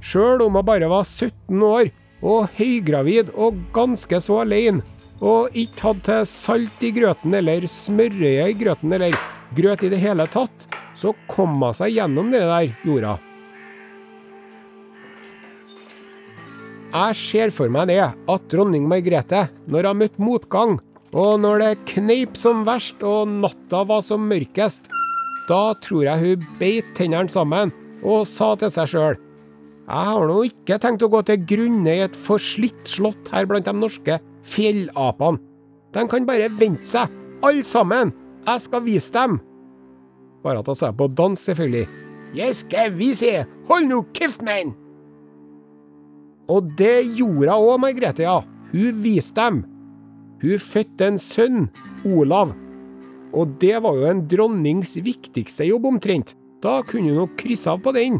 Sjøl 0.00 0.40
om 0.46 0.56
hun 0.56 0.64
bare 0.66 0.88
var 0.88 1.04
17 1.04 1.60
år, 1.66 1.92
og 2.24 2.48
høygravid 2.56 3.34
og 3.36 3.60
ganske 3.76 4.18
så 4.24 4.40
alene, 4.46 4.80
og 5.20 5.56
ikke 5.56 5.84
hadde 5.84 6.04
til 6.06 6.28
salt 6.28 6.84
i 6.84 6.92
grøten 6.96 7.34
eller 7.36 7.66
smørøye 7.68 8.46
i 8.50 8.56
grøten 8.56 8.94
eller 8.96 9.16
grøt 9.56 9.84
i 9.84 9.90
det 9.92 10.00
hele 10.00 10.26
tatt, 10.32 10.68
så 10.96 11.12
kom 11.30 11.60
hun 11.60 11.76
seg 11.76 11.94
gjennom 11.96 12.30
det 12.32 12.40
der 12.44 12.70
jorda. 12.86 13.18
Jeg 16.90 17.14
ser 17.14 17.52
for 17.54 17.70
meg 17.70 17.86
det 17.92 18.00
at 18.02 18.46
dronning 18.50 18.88
Margrethe, 18.90 19.44
når 19.70 19.90
hun 19.92 20.00
møtte 20.00 20.24
motgang, 20.24 20.78
og 21.14 21.36
når 21.42 21.62
det 21.62 21.84
kneip 21.90 22.38
som 22.38 22.64
verst 22.66 23.02
og 23.06 23.30
natta 23.30 23.84
var 23.86 24.02
som 24.06 24.26
mørkest, 24.30 24.88
da 25.50 25.74
tror 25.82 26.06
jeg 26.06 26.22
hun 26.22 26.48
beit 26.60 26.90
tennene 26.98 27.30
sammen 27.30 27.72
og 28.06 28.26
sa 28.28 28.52
til 28.56 28.70
seg 28.72 28.90
sjøl 28.92 29.16
Jeg 29.18 30.06
har 30.06 30.28
nå 30.28 30.36
ikke 30.46 30.78
tenkt 30.80 31.02
å 31.02 31.10
gå 31.10 31.20
til 31.26 31.42
grunne 31.52 31.94
i 31.96 32.04
et 32.04 32.14
forslitt 32.16 32.86
slott 32.86 33.30
her 33.34 33.48
blant 33.50 33.66
de 33.66 33.74
norske 33.74 34.20
fjellapene. 34.46 35.40
De 35.90 36.04
kan 36.06 36.26
bare 36.26 36.50
vente 36.54 36.86
seg, 36.86 37.10
alle 37.42 37.64
sammen. 37.66 38.12
Jeg 38.46 38.62
skal 38.64 38.84
vise 38.86 39.12
dem. 39.14 39.40
Bare 40.44 40.62
at 40.62 40.70
han 40.70 40.78
sa 40.78 40.92
på 40.96 41.08
dans, 41.12 41.40
selvfølgelig. 41.40 41.88
Jeg 42.36 42.54
skal 42.54 42.94
vise, 42.94 43.44
hold 43.68 43.90
nå 43.90 44.04
kjeft, 44.14 44.44
mann! 44.46 44.72
Og 46.50 46.70
det 46.78 47.04
gjorde 47.18 47.52
hun 47.54 47.70
òg, 47.74 47.76
Margrethe, 47.82 48.24
ja. 48.26 48.40
Hun 48.70 49.02
viste 49.02 49.38
dem. 49.38 49.62
Hun 50.40 50.62
fødte 50.62 51.10
en 51.10 51.18
sønn, 51.20 51.68
Olav. 52.06 52.54
Og 53.36 53.54
det 53.62 53.76
var 53.82 53.98
jo 53.98 54.08
en 54.10 54.24
dronnings 54.30 54.96
viktigste 54.98 55.68
jobb, 55.68 55.86
omtrent. 55.92 56.34
Da 56.62 56.80
kunne 56.86 57.12
hun 57.12 57.22
nok 57.22 57.36
krysse 57.40 57.70
av 57.70 57.82
på 57.84 57.92
den. 57.96 58.18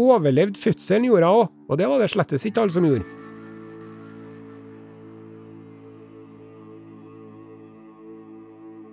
Overlevd 0.00 0.58
fødselen 0.58 1.06
gjorde 1.10 1.28
hun 1.28 1.42
òg, 1.42 1.52
og 1.68 1.78
det 1.78 1.90
var 1.90 2.02
det 2.02 2.10
slettes 2.14 2.46
ikke 2.48 2.64
alle 2.64 2.74
som 2.74 2.86
gjorde. 2.86 3.06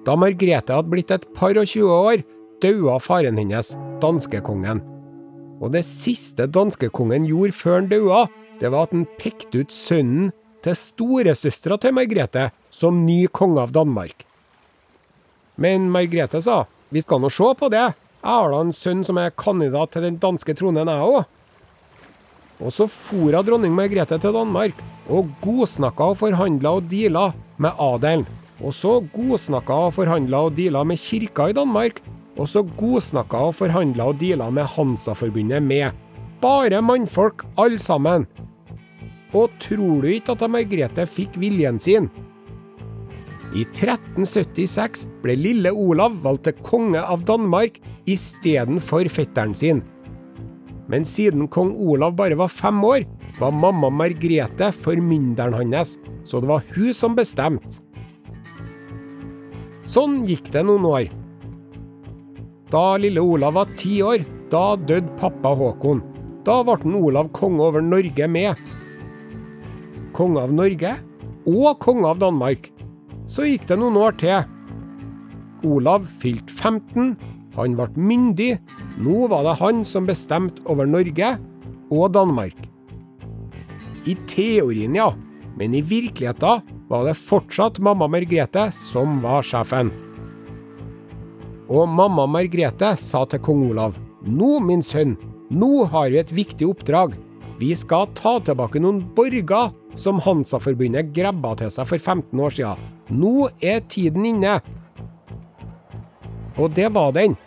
Da 0.09 0.15
Margrethe 0.17 0.73
hadde 0.73 0.89
blitt 0.89 1.11
et 1.13 1.25
par 1.37 1.53
og 1.61 1.67
tjue 1.69 1.93
år, 1.93 2.21
daua 2.63 2.95
faren 2.97 3.37
hennes, 3.37 3.75
danskekongen. 4.01 4.79
Og 5.61 5.75
det 5.75 5.83
siste 5.85 6.47
danskekongen 6.49 7.27
gjorde 7.29 7.53
før 7.53 7.75
han 7.75 7.89
daua, 7.91 8.23
det 8.57 8.71
var 8.73 8.87
at 8.87 8.95
han 8.95 9.03
pekte 9.19 9.61
ut 9.61 9.75
sønnen 9.75 10.31
til 10.65 10.79
storesøstera 10.81 11.77
til 11.83 11.93
Margrethe 11.93 12.47
som 12.73 13.03
ny 13.05 13.27
konge 13.29 13.61
av 13.61 13.75
Danmark. 13.75 14.25
Men 15.61 15.91
Margrethe 15.93 16.41
sa 16.41 16.63
vi 16.89 17.05
skal 17.05 17.21
nå 17.21 17.29
se 17.29 17.53
på 17.59 17.69
det, 17.69 17.85
jeg 17.93 18.25
har 18.33 18.49
da 18.49 18.65
en 18.65 18.73
sønn 18.73 19.05
som 19.05 19.21
er 19.21 19.37
kandidat 19.37 19.93
til 19.93 20.07
den 20.07 20.17
danske 20.17 20.57
tronen, 20.57 20.89
jeg 20.89 21.05
òg. 21.05 21.21
Og 22.65 22.73
så 22.73 22.89
for 22.89 23.37
dronning 23.45 23.77
Margrethe 23.77 24.17
til 24.17 24.33
Danmark, 24.33 24.73
og 25.05 25.29
godsnakka 25.45 26.15
og 26.15 26.21
forhandla 26.25 26.79
og 26.79 26.89
deala 26.89 27.29
med 27.61 27.77
adelen. 27.77 28.25
Og 28.59 28.75
så 28.75 28.97
godsnakka 29.13 29.75
og 29.87 29.95
forhandla 29.95 30.43
og 30.47 30.55
deala 30.57 30.83
med 30.83 30.99
kirka 30.99 31.49
i 31.49 31.55
Danmark. 31.55 32.01
Og 32.39 32.47
så 32.47 32.63
godsnakka 32.79 33.45
og 33.49 33.55
forhandla 33.55 34.09
og 34.11 34.19
deala 34.19 34.49
med 34.51 34.67
Hansa-forbundet 34.75 35.63
med. 35.63 35.91
Bare 36.41 36.81
mannfolk, 36.81 37.45
alle 37.57 37.79
sammen. 37.79 38.27
Og 39.33 39.51
tror 39.61 40.01
du 40.01 40.09
ikke 40.09 40.33
at 40.33 40.49
Margrethe 40.49 41.05
fikk 41.07 41.37
viljen 41.39 41.79
sin? 41.79 42.09
I 43.49 43.63
1376 43.65 45.07
ble 45.23 45.33
lille 45.37 45.71
Olav 45.73 46.19
valgt 46.23 46.45
til 46.45 46.59
konge 46.65 47.01
av 47.01 47.23
Danmark 47.25 47.79
istedenfor 48.09 49.09
fetteren 49.09 49.55
sin. 49.57 49.81
Men 50.89 51.05
siden 51.05 51.47
kong 51.49 51.75
Olav 51.77 52.15
bare 52.17 52.37
var 52.37 52.49
fem 52.49 52.81
år, 52.85 53.05
var 53.39 53.53
mamma 53.53 53.89
Margrethe 53.93 54.71
formynderen 54.73 55.57
hans, 55.57 55.97
så 56.25 56.41
det 56.41 56.49
var 56.49 56.65
hun 56.75 56.93
som 56.93 57.17
bestemte. 57.17 57.81
Sånn 59.89 60.19
gikk 60.29 60.51
det 60.53 60.61
noen 60.67 60.85
år. 60.85 61.07
Da 62.69 62.93
lille 63.01 63.23
Olav 63.25 63.55
var 63.57 63.71
ti 63.79 63.95
år, 64.05 64.21
da 64.51 64.75
døde 64.77 65.15
pappa 65.17 65.55
Håkon. 65.57 66.03
Da 66.45 66.59
ble 66.65 66.93
Olav 66.99 67.31
konge 67.33 67.65
over 67.65 67.81
Norge 67.81 68.27
med, 68.29 68.59
konge 70.13 70.43
av 70.45 70.53
Norge 70.53 70.93
og 71.49 71.81
konge 71.81 72.05
av 72.05 72.21
Danmark. 72.21 72.69
Så 73.29 73.47
gikk 73.47 73.65
det 73.69 73.79
noen 73.81 73.97
år 73.97 74.17
til. 74.21 74.45
Olav 75.65 76.05
fylte 76.21 76.53
15, 76.53 77.15
han 77.57 77.77
ble 77.77 77.89
myndig. 77.97 78.53
Nå 79.01 79.25
var 79.33 79.47
det 79.47 79.57
han 79.59 79.81
som 79.85 80.05
bestemte 80.09 80.61
over 80.69 80.85
Norge 80.85 81.33
og 81.89 82.13
Danmark. 82.13 82.57
I 84.05 84.13
teorien, 84.29 84.93
ja, 84.95 85.09
men 85.57 85.73
i 85.73 85.81
virkeligheten 85.81 86.77
var 86.89 87.05
det 87.05 87.17
fortsatt 87.21 87.79
mamma 87.79 88.07
Margrethe 88.09 88.69
som 88.73 89.19
var 89.21 89.45
sjefen. 89.45 89.91
Og 91.69 91.85
mamma 91.85 92.25
Margrethe 92.25 92.95
sa 92.97 93.25
til 93.29 93.41
kong 93.45 93.67
Olav, 93.69 93.97
nå, 94.25 94.57
min 94.65 94.81
sønn, 94.83 95.13
nå 95.53 95.85
har 95.93 96.09
vi 96.09 96.21
et 96.21 96.33
viktig 96.33 96.65
oppdrag. 96.71 97.13
Vi 97.59 97.73
skal 97.77 98.09
ta 98.17 98.37
tilbake 98.41 98.81
noen 98.81 99.03
borger 99.15 99.69
som 99.99 100.21
Hansa-forbundet 100.23 101.11
grabba 101.13 101.53
til 101.59 101.69
seg 101.73 101.89
for 101.89 102.01
15 102.01 102.41
år 102.41 102.55
siden. 102.57 102.89
Nå 103.09 103.49
er 103.61 103.83
tiden 103.91 104.25
inne. 104.25 104.57
Og 106.57 106.73
det 106.75 106.89
var 106.95 107.13
den. 107.15 107.37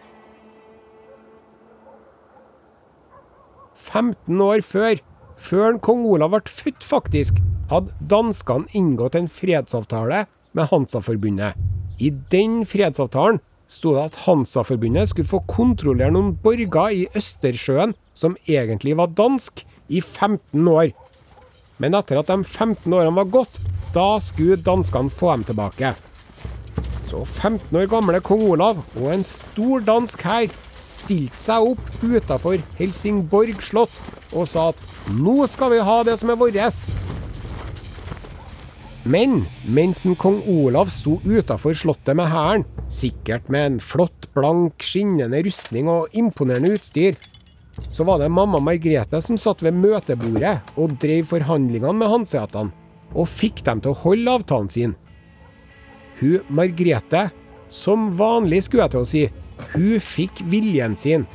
15 3.74 4.40
år 4.40 4.62
før, 4.62 5.00
før 5.42 5.78
kong 5.82 6.04
Olav 6.06 6.32
ble 6.34 6.52
født 6.52 6.84
faktisk, 6.86 7.40
hadde 7.70 7.94
danskene 8.10 8.70
inngått 8.76 9.16
en 9.18 9.30
fredsavtale 9.30 10.26
med 10.56 10.68
Hansa-forbundet. 10.70 11.58
I 11.98 12.10
den 12.32 12.62
fredsavtalen 12.68 13.40
sto 13.70 13.94
det 13.96 14.06
at 14.10 14.20
Hansa-forbundet 14.26 15.10
skulle 15.10 15.28
få 15.28 15.42
kontrollere 15.48 16.12
noen 16.14 16.34
borger 16.44 16.96
i 16.96 17.06
Østersjøen 17.16 17.94
som 18.14 18.36
egentlig 18.46 18.96
var 18.98 19.14
dansk, 19.16 19.64
i 19.92 20.00
15 20.00 20.68
år. 20.68 20.92
Men 21.82 21.96
etter 21.98 22.20
at 22.20 22.30
de 22.30 22.38
15 22.40 22.86
årene 22.88 23.12
var 23.18 23.28
gått, 23.28 23.58
da 23.92 24.16
skulle 24.22 24.56
danskene 24.56 25.12
få 25.12 25.34
dem 25.34 25.44
tilbake. 25.50 25.90
Så 27.10 27.24
15 27.26 27.76
år 27.76 27.90
gamle 27.92 28.22
kong 28.24 28.46
Olav 28.54 28.80
og 28.96 29.08
en 29.12 29.24
stor 29.26 29.82
dansk 29.84 30.22
hær 30.24 30.54
stilte 31.02 31.38
seg 31.38 31.72
opp 31.74 32.02
utafor 32.02 32.62
Helsingborg 32.78 33.60
slott 33.62 34.02
og 34.32 34.48
sa 34.48 34.70
at 34.72 34.82
nå 35.12 35.42
skal 35.50 35.74
vi 35.74 35.82
ha 35.84 36.02
det 36.06 36.16
som 36.20 36.30
er 36.32 36.38
vårt. 36.40 36.86
Men 39.02 39.40
mens 39.66 40.04
en 40.06 40.14
kong 40.14 40.38
Olav 40.46 40.92
sto 40.94 41.16
utafor 41.26 41.74
slottet 41.74 42.14
med 42.14 42.30
hæren, 42.30 42.64
sikkert 42.86 43.48
med 43.50 43.66
en 43.66 43.78
flott, 43.82 44.28
blank, 44.36 44.78
skinnende 44.84 45.42
rustning 45.42 45.90
og 45.90 46.12
imponerende 46.14 46.76
utstyr, 46.76 47.18
så 47.90 48.06
var 48.06 48.20
det 48.20 48.30
mamma 48.30 48.60
Margrethe 48.62 49.18
som 49.24 49.38
satt 49.40 49.64
ved 49.64 49.74
møtebordet 49.74 50.60
og 50.78 50.94
drev 51.02 51.26
forhandlingene 51.32 51.98
med 51.98 52.12
hanseatene, 52.12 52.70
og 53.12 53.28
fikk 53.28 53.64
dem 53.66 53.82
til 53.82 53.92
å 53.92 54.00
holde 54.04 54.36
avtalen 54.38 54.70
sin. 54.70 54.94
Hun 56.20 56.46
Margrethe, 56.54 57.26
som 57.72 58.12
vanlig 58.16 58.62
skulle 58.68 58.86
jeg 58.86 58.94
til 58.94 59.02
å 59.02 59.08
si, 59.08 59.24
hun 59.72 60.00
fikk 60.02 60.42
viljen 60.50 60.96
sin. 60.98 61.26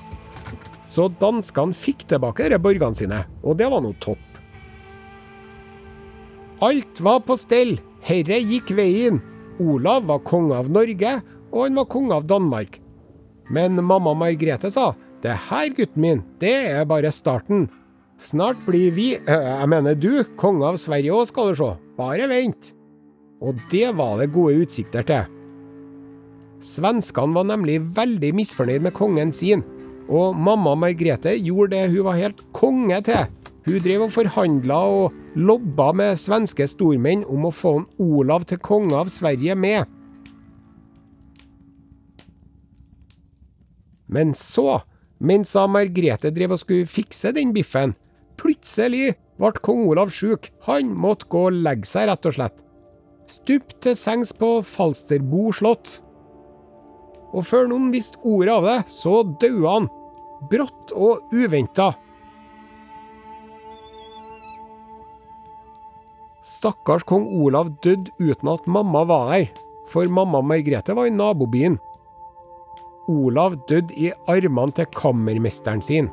Så 0.87 1.09
danskene 1.21 1.75
fikk 1.75 2.05
tilbake 2.07 2.47
disse 2.47 2.61
borgene 2.63 2.95
sine, 2.95 3.23
og 3.43 3.57
det 3.59 3.67
var 3.71 3.83
nå 3.83 3.93
topp. 4.03 4.23
Alt 6.63 7.01
var 7.05 7.21
på 7.25 7.35
stell, 7.37 7.75
herre 8.01 8.39
gikk 8.41 8.71
veien. 8.77 9.19
Olav 9.61 10.07
var 10.09 10.23
konge 10.25 10.57
av 10.57 10.69
Norge, 10.73 11.17
og 11.51 11.59
han 11.65 11.77
var 11.77 11.89
konge 11.91 12.15
av 12.15 12.25
Danmark. 12.29 12.79
Men 13.53 13.77
mamma 13.83 14.15
Margrethe 14.17 14.71
sa 14.73 14.93
det 15.23 15.35
her, 15.49 15.69
gutten 15.73 16.01
min, 16.01 16.23
det 16.41 16.55
er 16.71 16.87
bare 16.89 17.11
starten. 17.13 17.67
Snart 18.21 18.59
blir 18.65 18.91
vi, 18.93 19.11
eh, 19.15 19.47
jeg 19.61 19.69
mener 19.69 19.95
du, 19.95 20.23
konge 20.37 20.65
av 20.65 20.77
Sverige 20.81 21.13
òg, 21.13 21.27
skal 21.29 21.51
du 21.51 21.55
se. 21.55 21.71
Bare 21.97 22.27
vent. 22.29 22.73
Og 23.41 23.57
det 23.71 23.95
var 23.97 24.17
det 24.17 24.31
gode 24.33 24.65
utsikter 24.65 25.05
til. 25.05 25.36
Svenskene 26.63 27.37
var 27.37 27.45
nemlig 27.51 27.79
veldig 27.95 28.31
misfornøyd 28.39 28.87
med 28.87 28.95
kongen 28.97 29.33
sin, 29.35 29.63
og 30.07 30.37
mamma 30.39 30.73
Margrethe 30.79 31.35
gjorde 31.37 31.75
det 31.75 31.91
hun 31.91 32.07
var 32.07 32.17
helt 32.17 32.41
konge 32.55 33.01
til. 33.05 33.27
Hun 33.67 33.83
drev 33.83 34.05
og 34.05 34.13
forhandla 34.15 34.77
og 34.87 35.15
lobba 35.35 35.91
med 35.91 36.19
svenske 36.19 36.65
stormenn 36.71 37.25
om 37.27 37.49
å 37.49 37.51
få 37.51 37.73
Olav 37.99 38.47
til 38.47 38.61
konge 38.63 38.95
av 38.95 39.11
Sverige 39.11 39.57
med. 39.59 39.83
Men 44.07 44.31
så, 44.39 44.79
mens 45.19 45.51
Margrethe 45.67 46.31
drev 46.31 46.55
og 46.55 46.63
skulle 46.63 46.87
fikse 46.87 47.33
den 47.35 47.51
biffen, 47.53 47.97
plutselig 48.39 49.17
ble 49.37 49.51
kong 49.61 49.83
Olav 49.91 50.15
sjuk. 50.15 50.47
Han 50.69 50.95
måtte 50.95 51.27
gå 51.29 51.49
og 51.49 51.59
legge 51.67 51.89
seg, 51.89 52.07
rett 52.07 52.25
og 52.25 52.37
slett. 52.39 52.63
Stup 53.27 53.75
til 53.83 53.97
sengs 53.99 54.31
på 54.31 54.61
Falsterbo 54.63 55.51
slott. 55.51 55.97
Og 57.35 57.45
før 57.45 57.67
noen 57.71 57.89
visste 57.93 58.19
ordet 58.23 58.53
av 58.53 58.67
det, 58.67 58.77
så 58.91 59.21
døde 59.23 59.63
han. 59.67 59.87
Brått 60.47 60.93
og 60.95 61.33
uventa. 61.33 61.91
Stakkars 66.47 67.03
kong 67.07 67.27
Olav 67.43 67.73
døde 67.83 68.13
uten 68.21 68.53
at 68.53 68.69
mamma 68.71 69.03
var 69.09 69.33
der, 69.33 69.49
for 69.89 70.07
mamma 70.07 70.39
Margrethe 70.41 70.95
var 70.95 71.09
i 71.09 71.13
nabobyen. 71.13 71.75
Olav 73.11 73.57
døde 73.67 73.95
i 73.95 74.11
armene 74.27 74.75
til 74.75 74.87
kammermesteren 74.95 75.83
sin. 75.83 76.09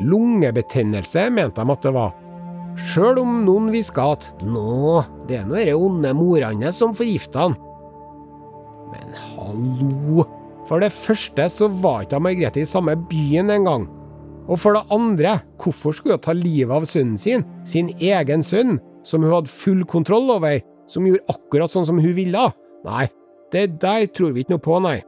Lungebetennelse 0.00 1.28
mente 1.30 1.60
de 1.60 1.72
at 1.72 1.84
det 1.84 1.92
var. 1.94 2.21
Sjøl 2.80 3.20
om 3.20 3.42
noen 3.46 3.70
hviska 3.72 4.04
at 4.14 4.28
nå, 4.46 5.02
det 5.28 5.40
er 5.40 5.48
nå 5.48 5.58
de 5.60 5.74
onde 5.76 6.12
morene 6.16 6.72
som 6.74 6.94
forgifta 6.96 7.48
han. 7.48 7.56
Men 8.92 9.16
hallo! 9.26 10.24
For 10.68 10.80
det 10.80 10.92
første 10.94 11.48
så 11.50 11.68
var 11.82 12.04
ikke 12.04 12.20
Margrethe 12.22 12.62
i 12.62 12.68
samme 12.68 12.94
byen 13.10 13.50
engang. 13.52 13.88
Og 14.48 14.58
for 14.58 14.76
det 14.76 14.86
andre, 14.94 15.36
hvorfor 15.62 15.94
skulle 15.94 16.16
hun 16.16 16.24
ta 16.24 16.34
livet 16.36 16.74
av 16.74 16.86
sønnen 16.88 17.18
sin, 17.20 17.44
sin 17.68 17.90
egen 17.98 18.44
sønn, 18.46 18.78
som 19.06 19.22
hun 19.24 19.34
hadde 19.34 19.52
full 19.52 19.82
kontroll 19.90 20.30
over, 20.34 20.60
som 20.90 21.06
gjorde 21.06 21.26
akkurat 21.34 21.72
sånn 21.72 21.86
som 21.88 22.00
hun 22.02 22.14
ville? 22.16 22.48
Nei, 22.86 23.06
det 23.54 23.78
der 23.82 24.06
tror 24.14 24.32
vi 24.34 24.44
ikke 24.44 24.56
noe 24.56 24.64
på, 24.64 24.78
nei. 24.82 24.98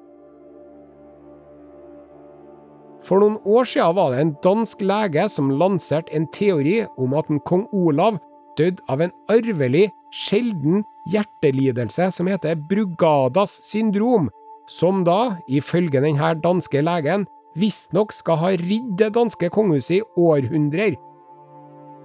For 3.05 3.21
noen 3.21 3.37
år 3.45 3.67
siden 3.69 3.97
var 3.99 4.15
det 4.15 4.21
en 4.23 4.37
dansk 4.45 4.81
lege 4.81 5.27
som 5.29 5.53
lanserte 5.61 6.13
en 6.17 6.25
teori 6.33 6.79
om 7.01 7.13
at 7.19 7.29
en 7.29 7.43
kong 7.45 7.67
Olav 7.77 8.17
døde 8.57 8.81
av 8.89 9.03
en 9.05 9.13
arvelig, 9.33 9.91
sjelden 10.15 10.85
hjertelidelse 11.11 12.09
som 12.15 12.31
heter 12.31 12.57
Brugadas 12.71 13.59
syndrom, 13.67 14.31
som 14.71 15.03
da, 15.05 15.37
ifølge 15.51 16.01
denne 16.01 16.31
danske 16.41 16.81
legen, 16.85 17.27
visstnok 17.59 18.15
skal 18.15 18.41
ha 18.41 18.53
ridd 18.59 18.95
det 18.99 19.13
danske 19.19 19.51
kongehuset 19.53 19.99
i 19.99 20.05
århundrer. 20.17 20.97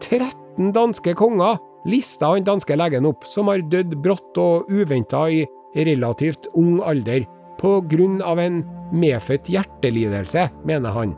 13 0.03 0.73
danske 0.75 1.15
konger 1.15 1.59
lista 1.87 2.33
han 2.33 2.47
danske 2.47 2.75
legen 2.75 3.07
opp, 3.07 3.23
som 3.23 3.47
har 3.47 3.63
dødd 3.71 3.95
brått 4.03 4.41
og 4.41 4.67
uventa 4.67 5.29
i 5.31 5.45
relativt 5.77 6.49
ung 6.59 6.79
alder, 6.83 7.23
på 7.59 7.79
grunn 7.91 8.19
av 8.23 8.39
en 8.39 8.61
medfødt 8.91 9.49
hjertelidelse, 9.51 10.47
mener 10.67 10.95
han. 10.95 11.15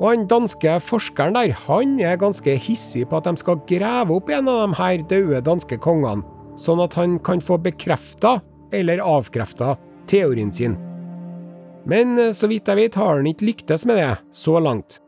Og 0.00 0.08
han 0.08 0.28
danske 0.30 0.78
forskeren 0.82 1.36
der, 1.36 1.52
han 1.68 1.98
er 2.02 2.20
ganske 2.20 2.56
hissig 2.58 3.04
på 3.08 3.20
at 3.20 3.28
de 3.28 3.36
skal 3.38 3.60
grave 3.68 4.16
opp 4.16 4.32
en 4.32 4.48
av 4.50 4.64
de 4.64 4.78
her 4.80 5.04
døde 5.10 5.42
danske 5.46 5.78
kongene, 5.82 6.24
sånn 6.58 6.82
at 6.82 6.96
han 6.98 7.18
kan 7.24 7.42
få 7.44 7.60
bekrefta 7.62 8.40
eller 8.74 9.04
avkrefta 9.04 9.76
teorien 10.10 10.50
sin. 10.52 10.74
Men 11.88 12.18
eh, 12.18 12.34
så 12.36 12.48
vidt 12.50 12.68
jeg 12.68 12.78
vet 12.78 12.98
har 12.98 13.18
han 13.18 13.28
ikke 13.28 13.48
lyktes 13.52 13.86
med 13.88 14.00
det, 14.00 14.12
så 14.34 14.58
langt. 14.62 14.98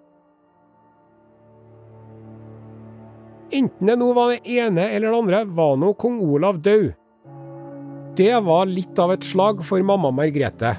Enten 3.54 3.86
det 3.86 3.98
nå 4.00 4.10
var 4.16 4.32
det 4.32 4.56
ene 4.56 4.88
eller 4.90 5.12
det 5.12 5.18
andre, 5.18 5.42
var 5.58 5.76
nå 5.78 5.92
kong 5.98 6.18
Olav 6.24 6.58
død. 6.64 6.92
Det 8.18 8.34
var 8.46 8.70
litt 8.70 8.98
av 9.02 9.14
et 9.14 9.26
slag 9.26 9.62
for 9.66 9.82
mamma 9.86 10.10
Margrethe. 10.14 10.74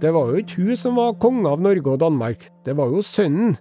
Det 0.00 0.12
var 0.14 0.30
jo 0.30 0.40
ikke 0.40 0.62
hun 0.64 0.78
som 0.80 0.96
var 0.96 1.18
konge 1.20 1.50
av 1.50 1.60
Norge 1.60 1.92
og 1.92 2.00
Danmark, 2.00 2.46
det 2.64 2.76
var 2.78 2.92
jo 2.92 3.02
sønnen. 3.04 3.58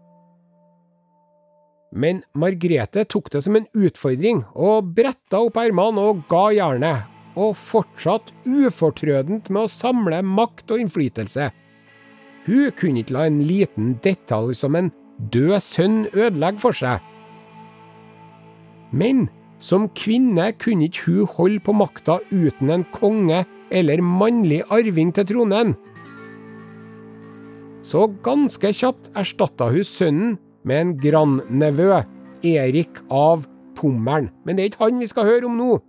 Men 1.89 2.21
Margrethe 2.38 3.04
tok 3.10 3.32
det 3.34 3.41
som 3.43 3.58
en 3.58 3.65
utfordring, 3.73 4.43
og 4.54 4.93
bretta 4.95 5.41
opp 5.41 5.58
ermene 5.60 6.04
og 6.12 6.21
ga 6.30 6.45
jernet, 6.56 7.08
og 7.39 7.58
fortsatt 7.58 8.32
ufortrødent 8.45 9.49
med 9.49 9.65
å 9.65 9.71
samle 9.71 10.21
makt 10.25 10.71
og 10.71 10.84
innflytelse. 10.84 11.49
Hun 12.45 12.71
kunne 12.78 13.04
ikke 13.04 13.15
la 13.17 13.25
en 13.28 13.41
liten 13.45 13.93
detalj 14.04 14.56
som 14.58 14.78
en 14.78 14.93
død 15.34 15.60
sønn 15.63 15.99
ødelegge 16.13 16.62
for 16.62 16.78
seg. 16.78 17.04
Men 18.95 19.28
som 19.60 19.89
kvinne 19.97 20.54
kunne 20.62 20.88
ikke 20.88 21.06
hun 21.10 21.34
holde 21.36 21.63
på 21.65 21.75
makta 21.75 22.19
uten 22.32 22.71
en 22.73 22.86
konge 22.95 23.43
eller 23.75 24.02
mannlig 24.02 24.63
arving 24.71 25.12
til 25.13 25.28
tronen. 25.30 25.75
Så 27.89 28.04
ganske 28.21 28.69
kjapt 28.75 29.10
erstatta 29.17 29.71
hun 29.73 29.86
sønnen 29.88 30.34
med 30.67 30.82
en 30.82 30.91
grandnevø, 31.02 32.04
Erik 32.45 32.99
av 33.10 33.47
Pommern. 33.80 34.30
Men 34.45 34.58
det 34.58 34.63
er 34.63 34.69
ikke 34.69 34.84
han 34.84 35.02
vi 35.02 35.08
skal 35.10 35.25
høre 35.25 35.49
om 35.49 35.58
nå. 35.58 35.80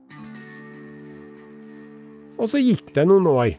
Og 2.40 2.48
så 2.48 2.62
gikk 2.62 2.94
det 2.96 3.04
noen 3.10 3.28
år. 3.28 3.52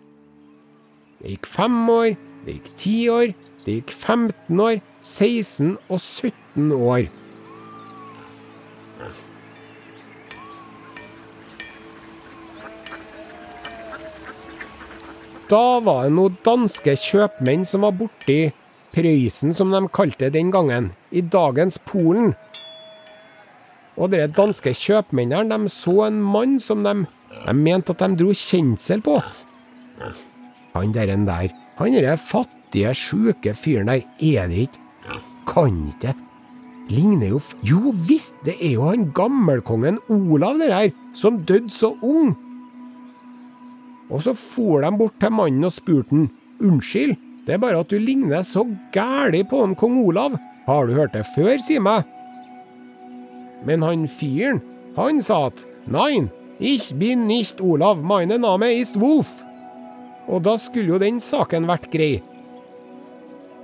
Det 1.21 1.35
gikk 1.35 1.49
fem 1.53 1.77
år, 1.93 2.15
det 2.47 2.57
gikk 2.57 2.71
ti 2.81 2.97
år, 3.13 3.33
det 3.61 3.77
gikk 3.77 3.93
15 3.93 4.63
år, 4.65 4.81
16 5.05 5.75
og 5.85 5.99
17 5.99 6.71
år. 6.73 7.11
Da 15.51 15.81
var 15.83 16.05
det 16.05 16.15
noen 16.15 16.37
danske 16.45 16.93
kjøpmenn 16.95 17.65
som 17.67 17.83
var 17.83 17.91
borti 17.99 18.53
Prøysen, 18.95 19.51
som 19.55 19.71
de 19.71 19.81
kalte 19.91 20.29
den 20.31 20.51
gangen, 20.51 20.91
i 21.11 21.19
dagens 21.23 21.77
Polen. 21.87 22.33
Og 23.99 24.13
de 24.13 24.29
danske 24.31 24.71
kjøpmennene 24.75 25.51
de 25.51 25.71
så 25.71 26.05
en 26.07 26.21
mann 26.23 26.55
som 26.59 26.85
de, 26.85 26.93
de 27.43 27.55
mente 27.55 27.91
at 27.91 28.03
de 28.03 28.19
dro 28.21 28.35
kjensel 28.35 29.03
på. 29.03 29.17
Han 30.71 30.95
der, 30.95 31.11
der 31.27 31.51
han 31.81 31.97
derre 31.97 32.15
fattige, 32.15 32.93
sjuke 32.95 33.51
fyren 33.55 33.91
der, 33.91 34.05
er 34.23 34.47
det 34.47 34.67
ikke 34.69 35.19
Kan 35.47 35.81
ikke 35.91 36.13
Ligner 36.87 37.27
jo 37.27 37.41
Jo 37.67 37.91
visst, 38.07 38.35
det 38.45 38.55
er 38.61 38.71
jo 38.77 38.87
han 38.87 39.11
gammelkongen 39.11 39.99
Olav, 40.07 40.59
det 40.59 40.71
der, 40.71 40.95
som 41.13 41.43
døde 41.43 41.69
så 41.69 41.91
ung. 42.01 42.37
Og 44.11 44.23
så 44.25 44.33
for 44.35 44.83
de 44.83 44.91
bort 44.99 45.17
til 45.21 45.33
mannen 45.33 45.67
og 45.67 45.73
spurte 45.73 46.11
han, 46.11 46.29
unnskyld, 46.61 47.15
det 47.47 47.55
er 47.55 47.61
bare 47.61 47.79
at 47.81 47.89
du 47.89 47.97
ligner 47.97 48.43
så 48.45 48.65
gæli 48.93 49.41
på 49.49 49.63
en 49.65 49.75
kong 49.75 49.97
Olav, 50.03 50.35
har 50.67 50.87
du 50.87 50.93
hørt 50.93 51.15
det 51.15 51.25
før, 51.35 51.57
si 51.63 51.79
meg? 51.81 52.05
Men 53.65 53.81
han 53.85 54.05
fyren, 54.09 54.61
han 54.97 55.21
sa 55.23 55.47
at 55.49 55.65
nein, 55.89 56.29
ich 56.59 56.91
bin 56.99 57.25
nicht 57.27 57.61
Olav, 57.61 58.03
meine 58.03 58.37
Name 58.37 58.73
ist 58.73 58.99
Wolf. 59.01 59.41
Og 60.27 60.43
da 60.45 60.57
skulle 60.61 60.93
jo 60.93 61.01
den 61.01 61.19
saken 61.19 61.65
vært 61.69 61.89
grei. 61.93 62.21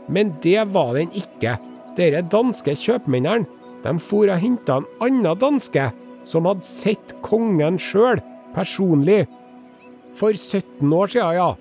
Men 0.09 0.33
det 0.41 0.63
var 0.73 0.95
den 0.97 1.11
ikke. 1.13 1.57
Dere 1.97 2.23
danske 2.25 2.73
kjøpmennene, 2.77 3.45
de 3.83 3.93
for 4.01 4.29
og 4.31 4.41
henta 4.41 4.79
en 4.81 4.87
annen 5.03 5.37
danske, 5.39 5.91
som 6.27 6.47
hadde 6.49 6.65
sett 6.65 7.13
kongen 7.25 7.77
sjøl, 7.81 8.21
personlig, 8.55 9.25
for 10.17 10.33
17 10.33 10.93
år 10.93 11.13
siden, 11.13 11.37
ja. 11.37 11.53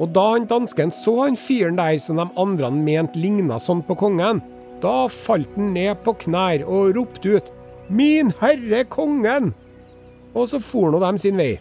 Og 0.00 0.12
da 0.14 0.26
han 0.34 0.46
dansken 0.48 0.92
så 0.94 1.16
han 1.24 1.36
fyren 1.36 1.78
der 1.80 1.98
som 2.00 2.20
de 2.20 2.28
andre 2.40 2.70
mente 2.72 3.20
ligna 3.20 3.58
sånn 3.60 3.82
på 3.84 3.98
kongen, 4.00 4.40
da 4.80 5.08
falt 5.12 5.50
han 5.58 5.74
ned 5.74 5.98
på 6.04 6.14
knær 6.22 6.64
og 6.64 6.94
ropte 6.96 7.36
ut 7.36 7.50
'Min 7.90 8.30
herre 8.40 8.84
kongen!' 8.84 9.52
Og 10.34 10.48
så 10.48 10.60
for 10.62 10.92
nå 10.92 11.00
dem 11.02 11.18
sin 11.18 11.36
vei. 11.36 11.58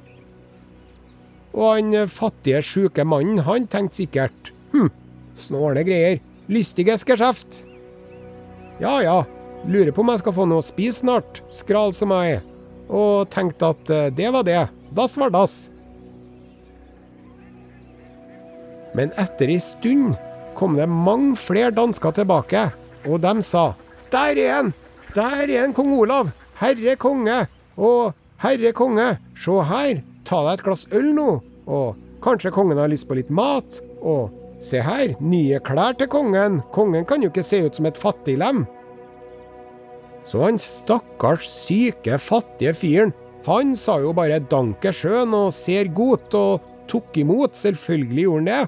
Og 1.54 1.74
han 1.74 2.08
fattige, 2.08 2.62
sjuke 2.62 3.04
mannen, 3.04 3.40
han 3.40 3.68
tenkte 3.68 4.06
sikkert 4.06 4.54
'hm, 4.72 4.92
snåle 5.36 5.84
greier, 5.84 6.22
lystiges 6.48 7.04
geskjeft'. 7.04 7.66
Ja 8.80 9.02
ja, 9.02 9.26
lurer 9.68 9.92
på 9.92 10.00
om 10.00 10.10
jeg 10.10 10.20
skal 10.20 10.34
få 10.34 10.46
noe 10.46 10.62
å 10.62 10.70
spise 10.70 11.02
snart, 11.02 11.42
skral 11.50 11.94
som 11.94 12.12
jeg 12.12 12.38
er. 12.38 12.42
Og 12.90 13.30
tenkte 13.30 13.74
at 13.74 14.16
det 14.16 14.32
var 14.32 14.44
det. 14.44 14.70
Dass 14.96 15.18
var 15.18 15.30
dass. 15.30 15.70
Men 18.94 19.14
etter 19.22 19.52
ei 19.54 19.60
stund 19.62 20.18
kom 20.58 20.76
det 20.76 20.90
mange 20.90 21.36
flere 21.40 21.72
dansker 21.72 22.16
tilbake, 22.18 22.70
og 23.06 23.22
de 23.24 23.42
sa 23.46 23.74
Der 24.12 24.36
er 24.38 24.54
han! 24.56 24.74
Der 25.16 25.46
er 25.46 25.62
han, 25.62 25.74
kong 25.74 25.94
Olav! 25.94 26.32
Herre 26.60 26.96
konge! 27.00 27.46
Og 27.78 28.14
herre 28.42 28.74
konge, 28.74 29.18
se 29.38 29.62
her, 29.70 30.02
ta 30.26 30.42
deg 30.48 30.58
et 30.58 30.66
glass 30.66 30.88
øl 30.92 31.14
nå, 31.16 31.30
og 31.70 31.96
kanskje 32.24 32.52
kongen 32.52 32.82
har 32.82 32.92
lyst 32.92 33.08
på 33.08 33.16
litt 33.16 33.30
mat, 33.32 33.80
og 34.02 34.34
se 34.64 34.82
her, 34.84 35.14
nye 35.22 35.62
klær 35.64 35.96
til 36.00 36.10
kongen, 36.12 36.60
kongen 36.76 37.08
kan 37.08 37.24
jo 37.24 37.32
ikke 37.32 37.46
se 37.46 37.62
ut 37.68 37.80
som 37.80 37.88
et 37.88 38.00
fattiglem. 38.00 38.66
Så 40.28 40.44
han 40.44 40.60
stakkars 40.60 41.48
syke, 41.48 42.20
fattige 42.20 42.76
fyren, 42.76 43.14
han 43.46 43.76
sa 43.80 44.00
jo 44.04 44.12
bare 44.16 44.42
danke 44.52 44.92
sjøen 44.96 45.34
og 45.38 45.54
ser 45.56 45.92
godt, 45.96 46.36
og 46.36 46.66
tok 46.90 47.22
imot, 47.22 47.56
selvfølgelig 47.56 48.26
gjorde 48.26 48.40
han 48.40 48.50
det. 48.50 48.64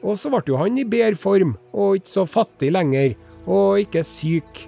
Og 0.00 0.16
så 0.16 0.30
ble 0.32 0.42
jo 0.48 0.60
han 0.60 0.78
i 0.80 0.86
bedre 0.88 1.18
form, 1.18 1.56
og 1.74 1.98
ikke 1.98 2.12
så 2.14 2.26
fattig 2.28 2.70
lenger, 2.72 3.16
og 3.46 3.82
ikke 3.82 4.04
syk. 4.06 4.66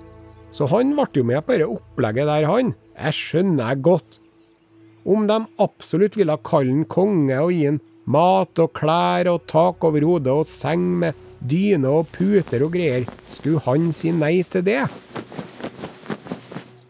Så 0.52 0.68
han 0.68 0.92
ble 0.96 1.08
jo 1.16 1.24
med 1.28 1.44
på 1.46 1.56
det 1.60 1.68
opplegget 1.68 2.28
der, 2.28 2.48
han. 2.50 2.74
Jeg 2.92 3.16
skjønner 3.16 3.72
jeg 3.72 3.84
godt. 3.86 4.18
Om 5.08 5.24
de 5.26 5.38
absolutt 5.62 6.18
ville 6.18 6.36
kalle 6.46 6.74
han 6.76 6.84
konge 6.90 7.38
og 7.40 7.50
gi 7.54 7.64
han 7.70 7.80
mat 8.12 8.58
og 8.62 8.72
klær 8.76 9.30
og 9.30 9.46
tak 9.50 9.84
over 9.86 10.04
hodet 10.06 10.34
og 10.34 10.50
seng 10.50 10.84
med 11.02 11.18
dyne 11.42 11.90
og 11.90 12.10
puter 12.14 12.62
og 12.66 12.74
greier, 12.74 13.06
skulle 13.30 13.62
han 13.66 13.90
si 13.96 14.12
nei 14.14 14.42
til 14.46 14.64
det? 14.66 14.82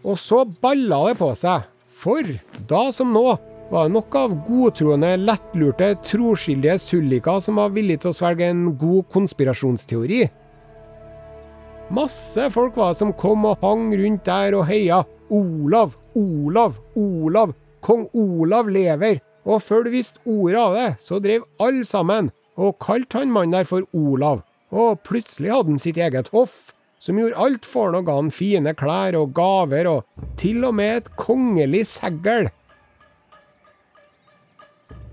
Og 0.03 0.18
så 0.18 0.42
balla 0.45 0.99
det 1.09 1.18
på 1.21 1.31
seg, 1.38 1.68
for 2.03 2.27
da 2.69 2.83
som 2.95 3.12
nå 3.15 3.27
var 3.73 3.87
det 3.87 3.95
nok 3.95 4.17
av 4.19 4.35
godtroende, 4.45 5.15
lettlurte, 5.23 5.95
troskyldige 6.05 6.77
sulliker 6.83 7.41
som 7.41 7.61
var 7.61 7.73
villige 7.73 8.03
til 8.03 8.12
å 8.12 8.17
svelge 8.19 8.51
en 8.53 8.67
god 8.77 9.07
konspirasjonsteori. 9.15 10.27
Masse 11.93 12.49
folk 12.53 12.77
var 12.77 12.93
det 12.93 13.01
som 13.01 13.15
kom 13.17 13.47
og 13.49 13.65
hang 13.65 13.91
rundt 13.97 14.27
der 14.29 14.59
og 14.59 14.67
heia. 14.69 15.03
Olav, 15.33 15.97
Olav, 16.19 16.77
Olav. 16.97 17.55
Kong 17.83 18.07
Olav 18.15 18.69
lever. 18.71 19.23
Og 19.49 19.62
før 19.65 19.87
du 19.87 19.91
visste 19.97 20.21
ordet 20.29 20.61
av 20.61 20.77
det, 20.77 20.88
så 21.03 21.19
drev 21.23 21.49
alle 21.61 21.85
sammen 21.88 22.31
og 22.61 22.77
kalte 22.85 23.23
han 23.23 23.33
mannen 23.33 23.57
der 23.57 23.69
for 23.69 23.88
Olav. 23.97 24.45
Og 24.73 25.01
plutselig 25.05 25.51
hadde 25.53 25.73
han 25.73 25.81
sitt 25.83 25.99
eget 26.01 26.31
hoff, 26.33 26.75
som 27.03 27.19
gjorde 27.19 27.41
alt 27.41 27.67
for 27.67 27.91
han 27.91 27.99
og 28.03 28.07
ga 28.07 28.19
han 28.21 28.31
fine 28.33 28.77
klær 28.79 29.17
og 29.19 29.33
gaver, 29.37 29.88
og 29.91 30.12
til 30.43 30.65
og 30.67 30.75
med 30.75 30.97
et 30.97 31.13
kongelig 31.19 31.85
segl. 31.93 32.51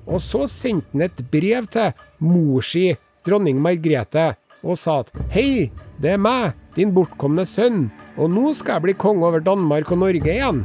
Og 0.10 0.18
så 0.26 0.48
sendte 0.50 0.90
han 0.96 1.06
et 1.06 1.20
brev 1.30 1.68
til 1.70 1.94
mor 2.26 2.66
si, 2.66 2.88
dronning 3.28 3.60
Margrethe, 3.62 4.32
og 4.66 4.80
sa 4.80 5.04
at 5.04 5.14
hei, 5.32 5.70
det 6.02 6.16
er 6.16 6.22
meg, 6.22 6.56
din 6.76 6.92
bortkomne 6.96 7.46
sønn, 7.46 7.88
og 8.18 8.32
nå 8.34 8.56
skal 8.58 8.80
jeg 8.80 8.88
bli 8.88 8.98
konge 9.00 9.28
over 9.28 9.44
Danmark 9.44 9.92
og 9.94 10.02
Norge 10.02 10.34
igjen. 10.34 10.64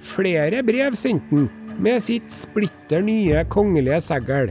Flere 0.00 0.64
brev 0.66 0.96
sendte 0.98 1.30
han, 1.30 1.48
med 1.80 2.02
sitt 2.04 2.28
splitter 2.34 3.00
nye 3.04 3.44
kongelige 3.48 4.00
segl. 4.04 4.50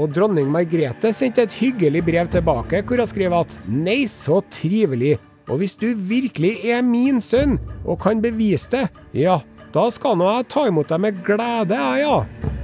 Og 0.00 0.10
dronning 0.12 0.50
Margrethe 0.52 1.12
sendte 1.14 1.46
et 1.46 1.56
hyggelig 1.60 2.02
brev 2.04 2.28
tilbake, 2.32 2.82
hvor 2.84 3.00
hun 3.00 3.08
skrev 3.10 3.36
at 3.38 3.54
nei, 3.68 4.02
så 4.10 4.40
trivelig, 4.52 5.16
og 5.50 5.58
hvis 5.58 5.74
du 5.74 5.88
virkelig 5.94 6.52
er 6.70 6.84
min 6.86 7.18
sønn 7.22 7.58
og 7.82 7.98
kan 8.04 8.22
bevise 8.22 8.70
det, 8.70 8.86
ja, 9.18 9.40
da 9.74 9.88
skal 9.90 10.16
nå 10.18 10.28
jeg 10.30 10.48
ta 10.52 10.66
imot 10.70 10.90
deg 10.90 11.02
med 11.02 11.20
glede, 11.26 11.74
jeg, 11.74 12.06
ja. 12.06 12.56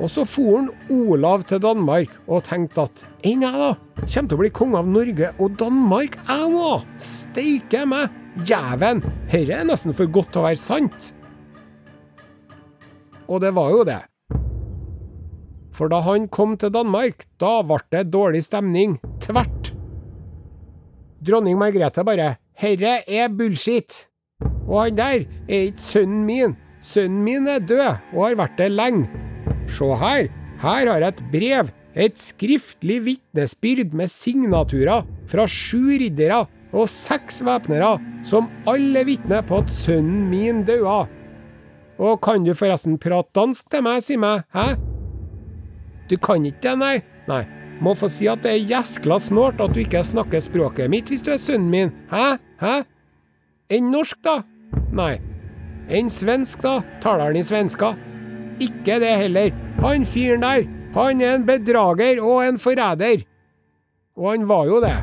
Og 0.00 0.08
så 0.08 0.24
for 0.24 0.56
han 0.56 0.70
Olav 0.88 1.44
til 1.48 1.60
Danmark 1.60 2.12
og 2.24 2.46
tenkte 2.48 2.86
at 2.88 3.02
enn 3.28 3.44
jeg, 3.44 3.52
da, 3.52 3.74
kommer 4.00 4.30
til 4.30 4.38
å 4.38 4.40
bli 4.40 4.52
konge 4.56 4.80
av 4.80 4.88
Norge 4.88 5.32
og 5.36 5.58
Danmark, 5.60 6.16
jeg 6.24 6.52
nå. 6.54 6.70
Steike 7.04 7.84
meg, 7.88 8.14
jæven, 8.48 9.02
herre 9.28 9.60
er 9.60 9.68
nesten 9.68 9.96
for 9.96 10.08
godt 10.12 10.32
til 10.32 10.40
å 10.40 10.46
være 10.48 10.60
sant. 10.60 11.10
Og 13.28 13.44
det 13.44 13.52
var 13.54 13.74
jo 13.74 13.84
det. 13.86 14.00
For 15.76 15.92
da 15.92 16.00
han 16.04 16.26
kom 16.32 16.56
til 16.60 16.72
Danmark, 16.74 17.28
da 17.40 17.60
ble 17.64 17.82
det 17.92 18.08
dårlig 18.12 18.42
stemning. 18.48 18.98
Tvert. 19.22 19.70
Dronning 21.20 21.58
Margrethe 21.60 22.04
bare 22.06 22.34
Herre 22.60 23.00
er 23.08 23.28
bullshit. 23.32 24.06
Og 24.68 24.86
han 24.86 24.96
der 24.96 25.24
er 25.48 25.66
ikke 25.70 25.82
sønnen 25.82 26.24
min. 26.28 26.56
Sønnen 26.80 27.24
min 27.24 27.48
er 27.48 27.60
død, 27.60 28.00
og 28.14 28.22
har 28.24 28.38
vært 28.40 28.56
det 28.60 28.70
lenge. 28.72 29.08
Se 29.70 29.84
her, 30.00 30.30
her 30.62 30.88
har 30.88 31.04
jeg 31.04 31.08
et 31.08 31.22
brev, 31.32 31.70
et 31.94 32.16
skriftlig 32.20 32.98
vitnesbyrd 33.04 33.92
med 33.96 34.08
signaturer 34.12 35.04
fra 35.28 35.46
sju 35.50 35.98
riddere 36.00 36.44
og 36.72 36.88
seks 36.88 37.40
væpnere, 37.44 37.98
som 38.24 38.48
alle 38.70 39.04
vitner 39.08 39.44
på 39.46 39.60
at 39.60 39.72
sønnen 39.72 40.28
min 40.30 40.64
daua. 40.64 41.04
Og 42.00 42.20
kan 42.24 42.46
du 42.46 42.54
forresten 42.56 42.96
prate 43.00 43.34
dansk 43.36 43.68
til 43.68 43.84
meg, 43.84 44.00
si 44.04 44.16
meg, 44.16 44.46
hæ? 44.54 44.72
Du 46.08 46.16
kan 46.16 46.46
ikke 46.48 46.62
det, 46.70 46.76
nei? 46.80 46.94
Nei. 47.28 47.44
Må 47.80 47.94
få 47.96 48.10
si 48.12 48.28
at 48.28 48.42
det 48.44 48.52
er 48.52 48.68
jæskla 48.74 49.16
snålt 49.22 49.60
at 49.64 49.72
du 49.72 49.80
ikke 49.80 50.02
snakker 50.04 50.42
språket 50.44 50.90
mitt 50.92 51.08
hvis 51.08 51.24
du 51.24 51.32
er 51.32 51.40
sønnen 51.40 51.70
min, 51.72 51.92
hæ? 52.12 52.36
Hæ? 52.60 52.82
Enn 53.72 53.88
norsk, 53.92 54.18
da? 54.24 54.40
Nei. 54.92 55.14
Enn 55.88 56.10
svensk, 56.12 56.60
da? 56.62 56.80
Taler 57.00 57.30
han 57.30 57.38
i 57.40 57.46
svenska? 57.46 57.94
Ikke 58.60 58.98
det 59.00 59.14
heller. 59.22 59.54
Han 59.80 60.04
fyren 60.04 60.44
der, 60.44 60.66
han 60.94 61.22
er 61.24 61.38
en 61.38 61.46
bedrager 61.48 62.20
og 62.20 62.42
en 62.44 62.60
forræder. 62.60 63.24
Og 64.18 64.30
han 64.32 64.48
var 64.48 64.68
jo 64.68 64.80
det. 64.84 64.96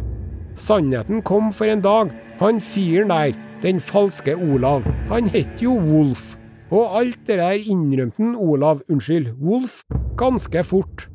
Sannheten 0.57 1.23
kom 1.25 1.49
for 1.53 1.65
en 1.65 1.81
dag. 1.81 2.13
Han 2.39 2.61
fyren 2.61 3.09
der, 3.09 3.33
den 3.63 3.79
falske 3.81 4.35
Olav, 4.35 4.85
han 5.09 5.29
het 5.33 5.63
jo 5.63 5.73
Wolf. 5.73 6.35
Og 6.69 6.99
alt 6.99 7.19
det 7.27 7.39
der 7.39 7.57
innrømte 7.57 8.35
Olav, 8.37 8.83
unnskyld, 8.89 9.31
Wolf, 9.41 9.81
ganske 10.17 10.63
fort. 10.63 11.07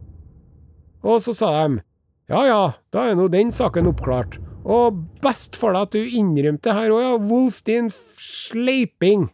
Og 1.02 1.22
så 1.24 1.34
sa 1.36 1.50
de 1.62 1.82
ja 2.30 2.42
ja, 2.46 2.60
da 2.94 3.10
er 3.10 3.16
nå 3.18 3.26
den 3.28 3.50
saken 3.52 3.90
oppklart. 3.90 4.38
Og 4.62 5.00
best 5.24 5.58
for 5.58 5.74
deg 5.74 5.88
at 5.88 5.94
du 5.96 6.16
innrømte 6.16 6.70
det 6.70 6.76
her 6.76 6.92
òg, 6.94 7.02
ja, 7.02 7.14
Wolf, 7.18 7.60
din 7.66 7.90
sleiping. 7.92 9.26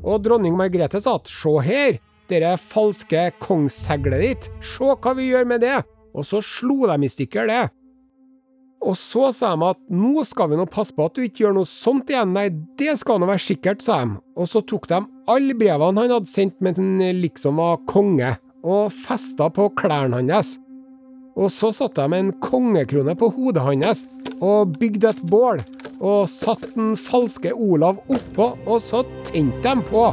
Og 0.00 0.22
dronning 0.24 0.56
Margrethe 0.56 1.02
sa 1.04 1.18
at 1.20 1.28
se 1.28 1.52
her, 1.66 2.00
dere 2.30 2.54
falske 2.62 3.28
kongsseglet 3.42 4.24
ditt, 4.24 4.48
se 4.64 4.88
hva 4.88 5.12
vi 5.18 5.28
gjør 5.28 5.46
med 5.52 5.62
det. 5.66 5.82
Og 6.16 6.26
så 6.26 6.40
slo 6.42 6.88
de 6.88 6.96
i 7.04 7.12
stykker 7.12 7.50
det. 7.50 7.62
Og 8.80 8.96
så 8.96 9.28
sa 9.36 9.52
de 9.52 9.66
at 9.68 9.80
nå 9.92 10.24
skal 10.24 10.48
vi 10.50 10.58
nå 10.58 10.64
passe 10.72 10.96
på 10.96 11.04
at 11.04 11.16
du 11.16 11.26
ikke 11.26 11.44
gjør 11.44 11.58
noe 11.58 11.68
sånt 11.68 12.10
igjen, 12.10 12.32
nei, 12.32 12.48
det 12.80 12.96
skal 12.98 13.20
nå 13.20 13.28
være 13.28 13.44
sikkert, 13.44 13.84
sa 13.84 14.00
de. 14.06 14.16
Og 14.40 14.48
så 14.48 14.64
tok 14.64 14.88
de 14.88 15.02
alle 15.30 15.56
brevene 15.58 16.00
han 16.00 16.14
hadde 16.16 16.32
sendt 16.32 16.56
mens 16.64 16.80
han 16.80 16.96
liksom 17.20 17.60
var 17.60 17.82
konge, 17.90 18.32
og 18.64 18.92
festa 18.92 19.48
på 19.52 19.68
klærne 19.78 20.20
hans. 20.20 20.56
Og 21.38 21.52
så 21.54 21.70
satte 21.72 22.04
de 22.04 22.18
en 22.18 22.32
kongekrone 22.42 23.14
på 23.16 23.30
hodet 23.36 23.64
hans 23.64 24.04
og 24.40 24.74
bygde 24.80 25.12
et 25.12 25.22
bål, 25.30 25.60
og 26.00 26.28
satte 26.32 26.72
den 26.74 26.94
falske 26.98 27.52
Olav 27.52 28.00
oppå, 28.08 28.54
og 28.66 28.78
så 28.82 29.02
tente 29.28 29.68
de 29.68 29.84
på. 29.88 30.08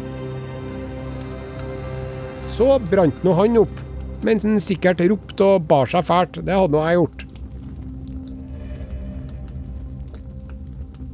Så 2.57 2.73
brant 2.89 3.23
nå 3.23 3.35
han 3.37 3.61
opp, 3.61 3.81
mens 4.25 4.45
han 4.47 4.59
sikkert 4.63 5.03
ropte 5.07 5.45
og 5.45 5.67
bar 5.69 5.89
seg 5.89 6.05
fælt. 6.07 6.41
Det 6.43 6.55
hadde 6.57 6.75
nå 6.75 6.83
jeg 6.87 6.99
gjort. 6.99 7.25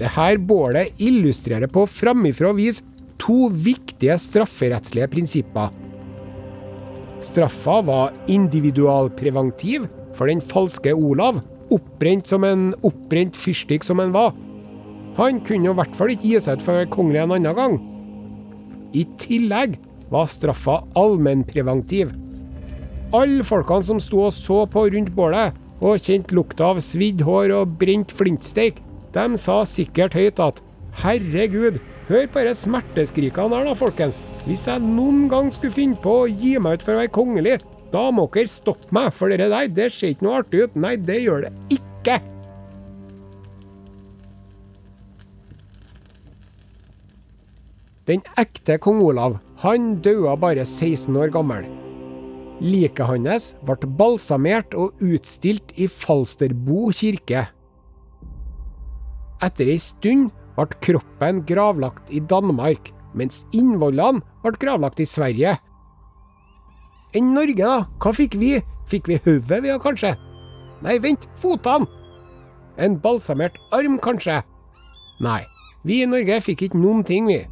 Dette 0.03 0.27
bålet 0.49 1.03
illustrerer 1.03 1.69
på 1.71 1.85
framifrå 1.87 2.53
vis 2.57 2.81
to 3.21 3.47
viktige 3.47 4.17
strafferettslige 4.19 5.07
prinsipper. 5.11 5.69
Straffa 7.23 7.79
var 7.87 8.13
individualpreventiv 8.27 9.87
for 10.13 10.29
den 10.29 10.41
falske 10.43 10.93
Olav, 10.93 11.39
oppbrent 11.73 12.27
som 12.29 12.43
en 12.45 12.73
oppbrent 12.85 13.37
fyrstikk 13.39 13.85
som 13.87 14.01
han 14.03 14.13
var. 14.13 14.33
Han 15.17 15.39
kunne 15.45 15.71
i 15.71 15.77
hvert 15.77 15.95
fall 15.95 16.13
ikke 16.13 16.27
gi 16.27 16.41
seg 16.43 16.59
ut 16.59 16.65
for 16.65 16.89
kongelig 16.93 17.23
en 17.23 17.35
annen 17.37 17.57
gang. 17.57 17.79
I 18.93 19.05
tillegg 19.21 19.77
var 20.13 20.29
straffa 20.29 20.81
allmennpreventiv. 20.99 22.11
Alle 23.13 23.45
folkene 23.45 23.85
som 23.85 24.01
sto 24.01 24.25
og 24.27 24.33
så 24.35 24.63
på 24.69 24.87
rundt 24.93 25.13
bålet, 25.15 25.53
og 25.83 26.01
kjente 26.01 26.35
lukta 26.35 26.71
av 26.71 26.79
svidd 26.83 27.23
hår 27.25 27.51
og 27.57 27.73
brent 27.79 28.13
flintsteik, 28.15 28.79
de 29.13 29.25
sa 29.37 29.61
sikkert 29.69 30.15
høyt 30.17 30.39
at 30.41 30.61
herregud, 31.03 31.79
hør 32.09 32.27
på 32.31 32.43
disse 32.43 32.67
smerteskrikene 32.67 33.59
her 33.59 33.69
da, 33.69 33.77
folkens. 33.77 34.19
Hvis 34.47 34.65
jeg 34.67 34.83
noen 34.83 35.27
gang 35.31 35.51
skulle 35.53 35.75
finne 35.75 35.99
på 36.03 36.23
å 36.23 36.27
gi 36.29 36.57
meg 36.61 36.79
ut 36.79 36.85
for 36.85 36.95
å 36.95 37.01
være 37.03 37.15
kongelig, 37.15 37.57
da 37.93 38.07
må 38.11 38.25
dere 38.33 38.49
stoppe 38.49 38.89
meg, 38.95 39.11
for 39.13 39.29
det 39.29 39.39
der, 39.43 39.69
det 39.69 39.91
ser 39.93 40.15
ikke 40.15 40.25
noe 40.27 40.39
artig 40.41 40.65
ut. 40.65 40.77
Nei, 40.79 40.95
det 40.97 41.19
gjør 41.21 41.45
det 41.45 41.53
ikke. 41.77 42.19
Den 48.09 48.25
ekte 48.35 48.75
kong 48.83 48.99
Olav, 48.99 49.37
han 49.63 49.93
døde 50.03 50.33
bare 50.41 50.65
16 50.67 51.15
år 51.15 51.31
gammel. 51.31 51.69
Liket 52.63 53.07
hans 53.07 53.53
ble 53.63 53.87
balsamert 53.99 54.75
og 54.75 54.99
utstilt 55.03 55.71
i 55.79 55.87
Falsterbo 55.87 56.89
kirke. 56.95 57.45
Etter 59.43 59.71
ei 59.71 59.79
stund 59.79 60.31
ble 60.57 60.79
kroppen 60.85 61.41
gravlagt 61.49 62.11
i 62.13 62.21
Danmark, 62.21 62.91
mens 63.17 63.43
innvollene 63.55 64.23
ble 64.43 64.57
gravlagt 64.61 65.01
i 65.03 65.07
Sverige. 65.09 65.55
Enn 67.13 67.33
Norge, 67.35 67.61
da? 67.61 67.87
Hva 68.01 68.13
fikk 68.15 68.37
vi? 68.41 68.55
Fikk 68.89 69.09
vi 69.09 69.19
hodet, 69.25 69.61
vi, 69.63 69.73
kanskje? 69.81 70.15
Nei, 70.83 70.97
vent, 71.01 71.27
fotene! 71.39 71.87
En 72.81 72.97
balsamert 72.97 73.59
arm, 73.71 73.99
kanskje? 74.01 74.39
Nei, 75.21 75.43
vi 75.85 76.01
i 76.01 76.09
Norge 76.09 76.39
fikk 76.41 76.65
ikke 76.67 76.81
noen 76.81 77.03
ting, 77.05 77.29
vi. 77.29 77.43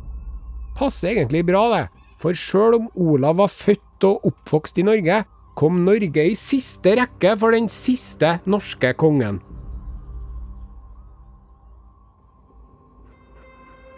Passer 0.78 1.14
egentlig 1.14 1.44
bra, 1.46 1.68
det, 1.76 1.84
for 2.22 2.38
sjøl 2.38 2.80
om 2.80 2.90
Olav 2.98 3.38
var 3.42 3.54
født 3.54 4.08
og 4.08 4.26
oppvokst 4.32 4.82
i 4.82 4.88
Norge, 4.88 5.22
kom 5.60 5.84
Norge 5.86 6.26
i 6.32 6.36
siste 6.40 6.96
rekke 6.98 7.36
for 7.38 7.54
den 7.54 7.70
siste 7.70 8.40
norske 8.50 8.96
kongen. 8.98 9.42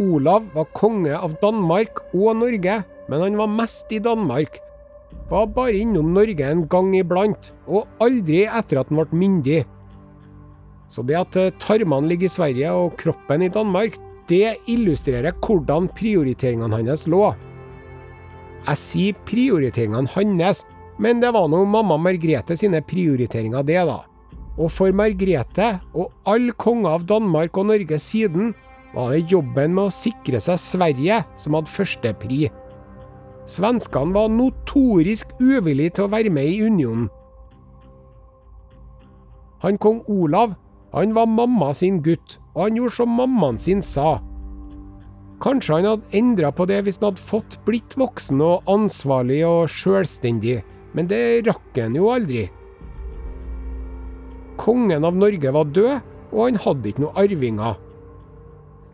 Olav 0.04 0.50
var 0.54 0.70
konge 0.76 1.16
av 1.16 1.38
Danmark 1.42 2.02
og 2.12 2.36
Norge, 2.42 2.82
men 3.10 3.24
han 3.24 3.40
var 3.40 3.52
mest 3.52 3.92
i 3.96 4.02
Danmark. 4.04 4.60
Var 5.30 5.52
bare 5.56 5.80
innom 5.80 6.14
Norge 6.16 6.50
en 6.50 6.66
gang 6.70 6.92
iblant, 6.98 7.52
og 7.68 7.88
aldri 8.04 8.44
etter 8.46 8.82
at 8.82 8.92
han 8.92 9.00
ble 9.00 9.22
myndig. 9.24 9.62
Så 10.92 11.06
det 11.08 11.18
at 11.18 11.38
tarmene 11.64 12.10
ligger 12.12 12.30
i 12.30 12.34
Sverige 12.34 12.74
og 12.76 12.98
kroppen 13.00 13.46
i 13.46 13.52
Danmark, 13.54 13.98
det 14.30 14.58
illustrerer 14.72 15.36
hvordan 15.44 15.90
prioriteringene 15.98 16.80
hans 16.84 17.08
lå. 17.12 17.34
Jeg 18.64 18.80
sier 18.80 19.24
prioriteringene 19.28 20.12
hans, 20.14 20.64
men 21.02 21.20
det 21.24 21.34
var 21.36 21.50
nå 21.52 21.64
mamma 21.66 21.98
Margrethe 22.00 22.56
sine 22.60 22.84
prioriteringer, 22.86 23.66
det, 23.68 23.82
da. 23.90 24.04
Og 24.54 24.70
for 24.72 24.94
Margrethe, 24.96 25.80
og 25.98 26.14
alle 26.30 26.54
konger 26.54 26.94
av 26.94 27.08
Danmark 27.10 27.58
og 27.58 27.72
Norge 27.72 28.00
siden, 28.00 28.54
var 28.94 29.14
det 29.14 29.32
jobben 29.32 29.74
med 29.76 29.90
å 29.90 29.94
sikre 29.94 30.42
seg 30.44 30.62
Sverige 30.62 31.22
som 31.40 31.58
hadde 31.58 31.74
førstepri. 31.74 32.48
Svenskene 33.50 34.16
var 34.16 34.32
notorisk 34.32 35.34
uvillige 35.42 35.98
til 35.98 36.08
å 36.08 36.14
være 36.14 36.32
med 36.34 36.48
i 36.48 36.62
unionen. 36.64 37.10
Han 39.64 39.80
kong 39.80 40.04
Olav 40.12 40.56
han 40.94 41.14
var 41.14 41.26
mamma 41.26 41.72
sin 41.74 42.04
gutt, 42.06 42.38
og 42.54 42.68
han 42.68 42.76
gjorde 42.78 42.96
som 43.00 43.16
mammaen 43.18 43.58
sin 43.58 43.82
sa. 43.82 44.20
Kanskje 45.42 45.80
han 45.80 45.88
hadde 45.90 46.18
endra 46.20 46.52
på 46.54 46.68
det 46.70 46.84
hvis 46.86 47.00
han 47.02 47.10
hadde 47.10 47.26
fått 47.32 47.58
blitt 47.66 47.96
voksen 47.98 48.44
og 48.46 48.70
ansvarlig 48.70 49.42
og 49.48 49.72
sjølstendig, 49.74 50.60
men 50.94 51.10
det 51.10 51.48
rakk 51.48 51.80
han 51.82 51.98
jo 51.98 52.12
aldri. 52.14 52.46
Kongen 54.62 55.10
av 55.10 55.18
Norge 55.18 55.56
var 55.56 55.74
død, 55.74 56.12
og 56.30 56.46
han 56.46 56.62
hadde 56.62 56.92
ikke 56.92 57.04
noen 57.08 57.20
arvinger. 57.24 57.82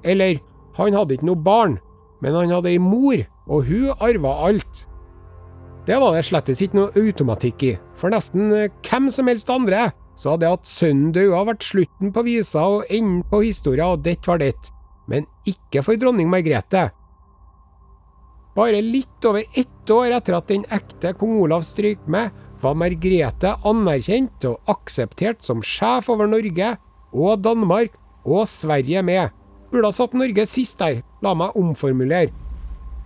Eller, 0.03 0.39
han 0.77 0.95
hadde 0.95 1.17
ikke 1.17 1.29
noe 1.29 1.43
barn, 1.43 1.79
men 2.23 2.35
han 2.35 2.53
hadde 2.53 2.71
ei 2.71 2.81
mor, 2.81 3.23
og 3.49 3.67
hun 3.67 3.91
arva 3.99 4.35
alt. 4.47 4.85
Det 5.87 5.97
var 5.97 6.13
det 6.13 6.27
slettes 6.27 6.61
ikke 6.61 6.77
noe 6.77 6.93
automatikk 6.99 7.65
i, 7.65 7.73
for 7.97 8.13
nesten 8.13 8.51
eh, 8.53 8.71
hvem 8.85 9.09
som 9.13 9.29
helst 9.31 9.49
andre 9.49 9.89
så 10.19 10.33
hadde 10.33 10.51
at 10.51 10.67
sønnen 10.67 11.13
daua 11.15 11.45
vært 11.47 11.63
slutten 11.63 12.11
på 12.13 12.25
visa 12.27 12.65
og 12.67 12.89
enden 12.91 13.23
på 13.31 13.39
historia, 13.45 13.87
og 13.87 14.03
dette 14.03 14.27
var 14.27 14.41
det. 14.41 14.51
Men 15.09 15.25
ikke 15.47 15.81
for 15.85 15.99
dronning 15.99 16.27
Margrethe. 16.29 16.89
Bare 18.57 18.81
litt 18.83 19.25
over 19.25 19.45
ett 19.57 19.93
år 19.95 20.17
etter 20.17 20.35
at 20.35 20.49
den 20.51 20.65
ekte 20.75 21.13
kong 21.15 21.37
Olav 21.39 21.63
stryk 21.63 22.03
med, 22.11 22.33
var 22.59 22.75
Margrethe 22.75 23.55
anerkjent 23.63 24.43
og 24.49 24.59
akseptert 24.67 25.45
som 25.47 25.63
sjef 25.63 26.09
over 26.11 26.27
Norge 26.27 26.73
og 27.15 27.39
Danmark 27.45 27.95
og 28.27 28.43
Sverige 28.51 29.01
med. 29.07 29.31
Burde 29.69 29.89
ha 29.89 29.93
satt 29.93 30.15
Norge 30.17 30.45
sist 30.49 30.79
der, 30.81 31.03
la 31.21 31.35
meg 31.37 31.57
omformulere. 31.59 32.33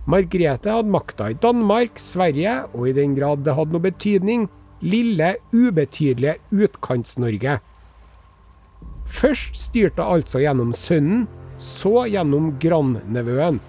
Margrethe 0.08 0.72
hadde 0.72 0.92
makta 0.92 1.30
i 1.32 1.36
Danmark, 1.40 2.00
Sverige, 2.00 2.64
og 2.74 2.88
i 2.88 2.96
den 2.96 3.14
grad 3.16 3.44
det 3.44 3.54
hadde 3.56 3.72
noe 3.72 3.84
betydning, 3.84 4.48
lille, 4.84 5.34
ubetydelige 5.52 6.36
Utkants-Norge. 6.52 7.58
Først 9.04 9.56
styrte 9.56 10.04
hun 10.04 10.20
altså 10.20 10.42
gjennom 10.42 10.72
sønnen, 10.76 11.24
så 11.60 12.04
gjennom 12.10 12.52
grandnevøen. 12.60 13.60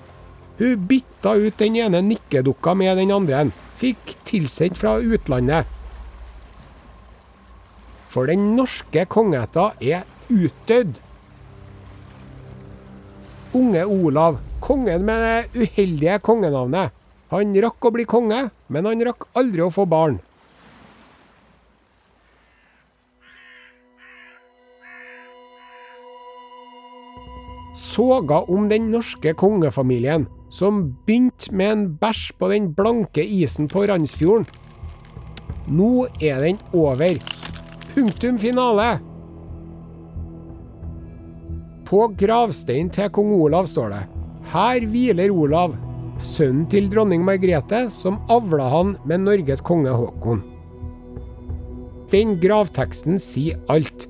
Hun 0.60 0.84
bytta 0.90 1.36
ut 1.36 1.58
den 1.60 1.76
ene 1.80 2.02
nikkedukka 2.04 2.74
med 2.80 3.00
den 3.00 3.12
andre, 3.16 3.46
fikk 3.80 4.16
tilsendt 4.28 4.80
fra 4.80 4.98
utlandet. 5.04 5.68
For 8.12 8.32
den 8.32 8.54
norske 8.56 9.04
kongeheta 9.12 9.74
er 9.84 10.06
utdødd 10.32 11.02
unge 13.56 13.86
Olav, 13.86 14.38
kongen 14.60 15.06
med 15.08 15.24
det 15.24 15.64
uheldige 15.64 16.20
kongenavnet. 16.20 16.92
Han 17.32 17.56
rakk 17.64 17.88
å 17.88 17.92
bli 17.96 18.06
konge, 18.08 18.50
men 18.68 18.88
han 18.88 19.04
rakk 19.08 19.28
aldri 19.38 19.64
å 19.66 19.72
få 19.74 19.88
barn. 19.90 20.20
Soga 27.76 28.42
om 28.52 28.68
den 28.72 28.90
norske 28.92 29.34
kongefamilien, 29.40 30.28
som 30.52 30.84
begynte 31.08 31.52
med 31.56 31.72
en 31.72 31.88
bæsj 32.00 32.30
på 32.40 32.52
den 32.52 32.70
blanke 32.76 33.24
isen 33.24 33.72
på 33.72 33.88
Randsfjorden. 33.88 34.48
Nå 35.72 36.08
er 36.22 36.44
den 36.44 36.60
over. 36.76 37.18
Punktum 37.96 38.38
finale. 38.40 39.15
På 41.86 42.08
gravsteinen 42.18 42.90
til 42.90 43.12
kong 43.14 43.30
Olav 43.38 43.68
står 43.70 43.92
det 43.94 44.02
Her 44.50 44.86
hviler 44.90 45.30
Olav, 45.30 45.76
sønnen 46.18 46.66
til 46.72 46.88
dronning 46.90 47.22
Margrethe, 47.26 47.84
som 47.94 48.18
avla 48.32 48.72
han 48.72 48.96
med 49.06 49.22
Norges 49.22 49.62
konge 49.66 49.94
Haakon. 49.94 50.42
Den 52.10 52.36
gravteksten 52.42 53.20
sier 53.22 53.62
alt. 53.70 54.08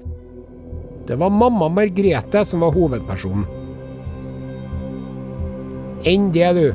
Det 1.08 1.18
var 1.20 1.34
mamma 1.36 1.68
Margrethe 1.72 2.46
som 2.48 2.64
var 2.64 2.76
hovedpersonen. 2.76 3.44
Enn 6.08 6.30
det, 6.32 6.52
du. 6.56 6.68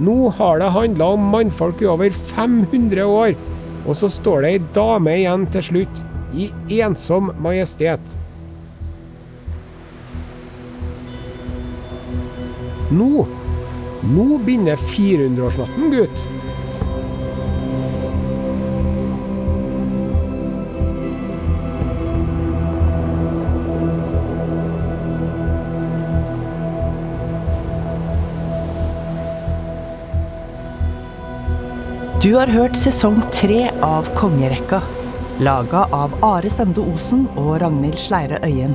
Nå 0.00 0.30
har 0.34 0.58
det 0.58 0.72
handla 0.74 1.12
om 1.14 1.30
mannfolk 1.30 1.82
i 1.84 1.90
over 1.92 2.10
500 2.10 3.04
år, 3.06 3.36
og 3.86 3.98
så 4.00 4.08
står 4.10 4.42
det 4.42 4.54
ei 4.54 4.64
dame 4.74 5.14
igjen 5.20 5.46
til 5.54 5.66
slutt, 5.66 6.02
i 6.34 6.50
ensom 6.80 7.30
majestet. 7.42 8.19
Nå 12.90 13.26
Nå 14.00 14.38
begynner 14.38 14.76
400-årsnatten, 14.76 15.90
gutt. 15.90 16.26
Du 32.20 32.34
har 32.34 32.46
hørt 32.52 32.76
sesong 32.76 33.20
tre 33.32 33.70
av 33.84 34.08
Kongerekka. 34.16 34.80
Laga 35.40 35.86
av 35.92 36.16
Are 36.24 36.50
Sende 36.52 36.80
Osen 36.80 37.26
og 37.36 37.54
Ragnhild 37.62 38.00
Sleire 38.00 38.40
Øyen. 38.44 38.74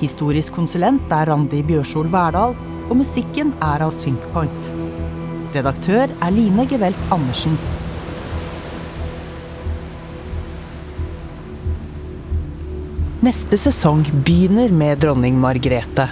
Historisk 0.00 0.52
konsulent 0.56 1.12
er 1.12 1.28
Randi 1.28 1.62
Bjørsol 1.64 2.10
Verdal, 2.12 2.56
og 2.88 2.96
musikken 3.00 3.52
er 3.64 3.84
av 3.84 3.92
Synkpoint. 4.00 4.70
Redaktør 5.54 6.10
er 6.12 6.32
Line 6.34 6.64
Gevelt 6.68 7.12
Andersen. 7.14 7.56
Neste 13.24 13.58
sesong 13.60 14.04
begynner 14.24 14.72
med 14.72 15.00
dronning 15.02 15.36
Margrethe. 15.42 16.06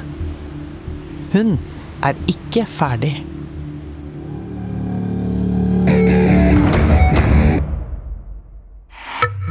Hun 1.33 1.57
er 2.05 2.19
ikke 2.29 2.67
ferdig. 2.69 3.15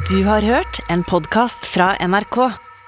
Du 0.06 0.20
har 0.28 0.46
hørt 0.46 0.84
en 0.92 1.02
podkast 1.08 1.66
fra 1.66 1.96
NRK. 2.04 2.65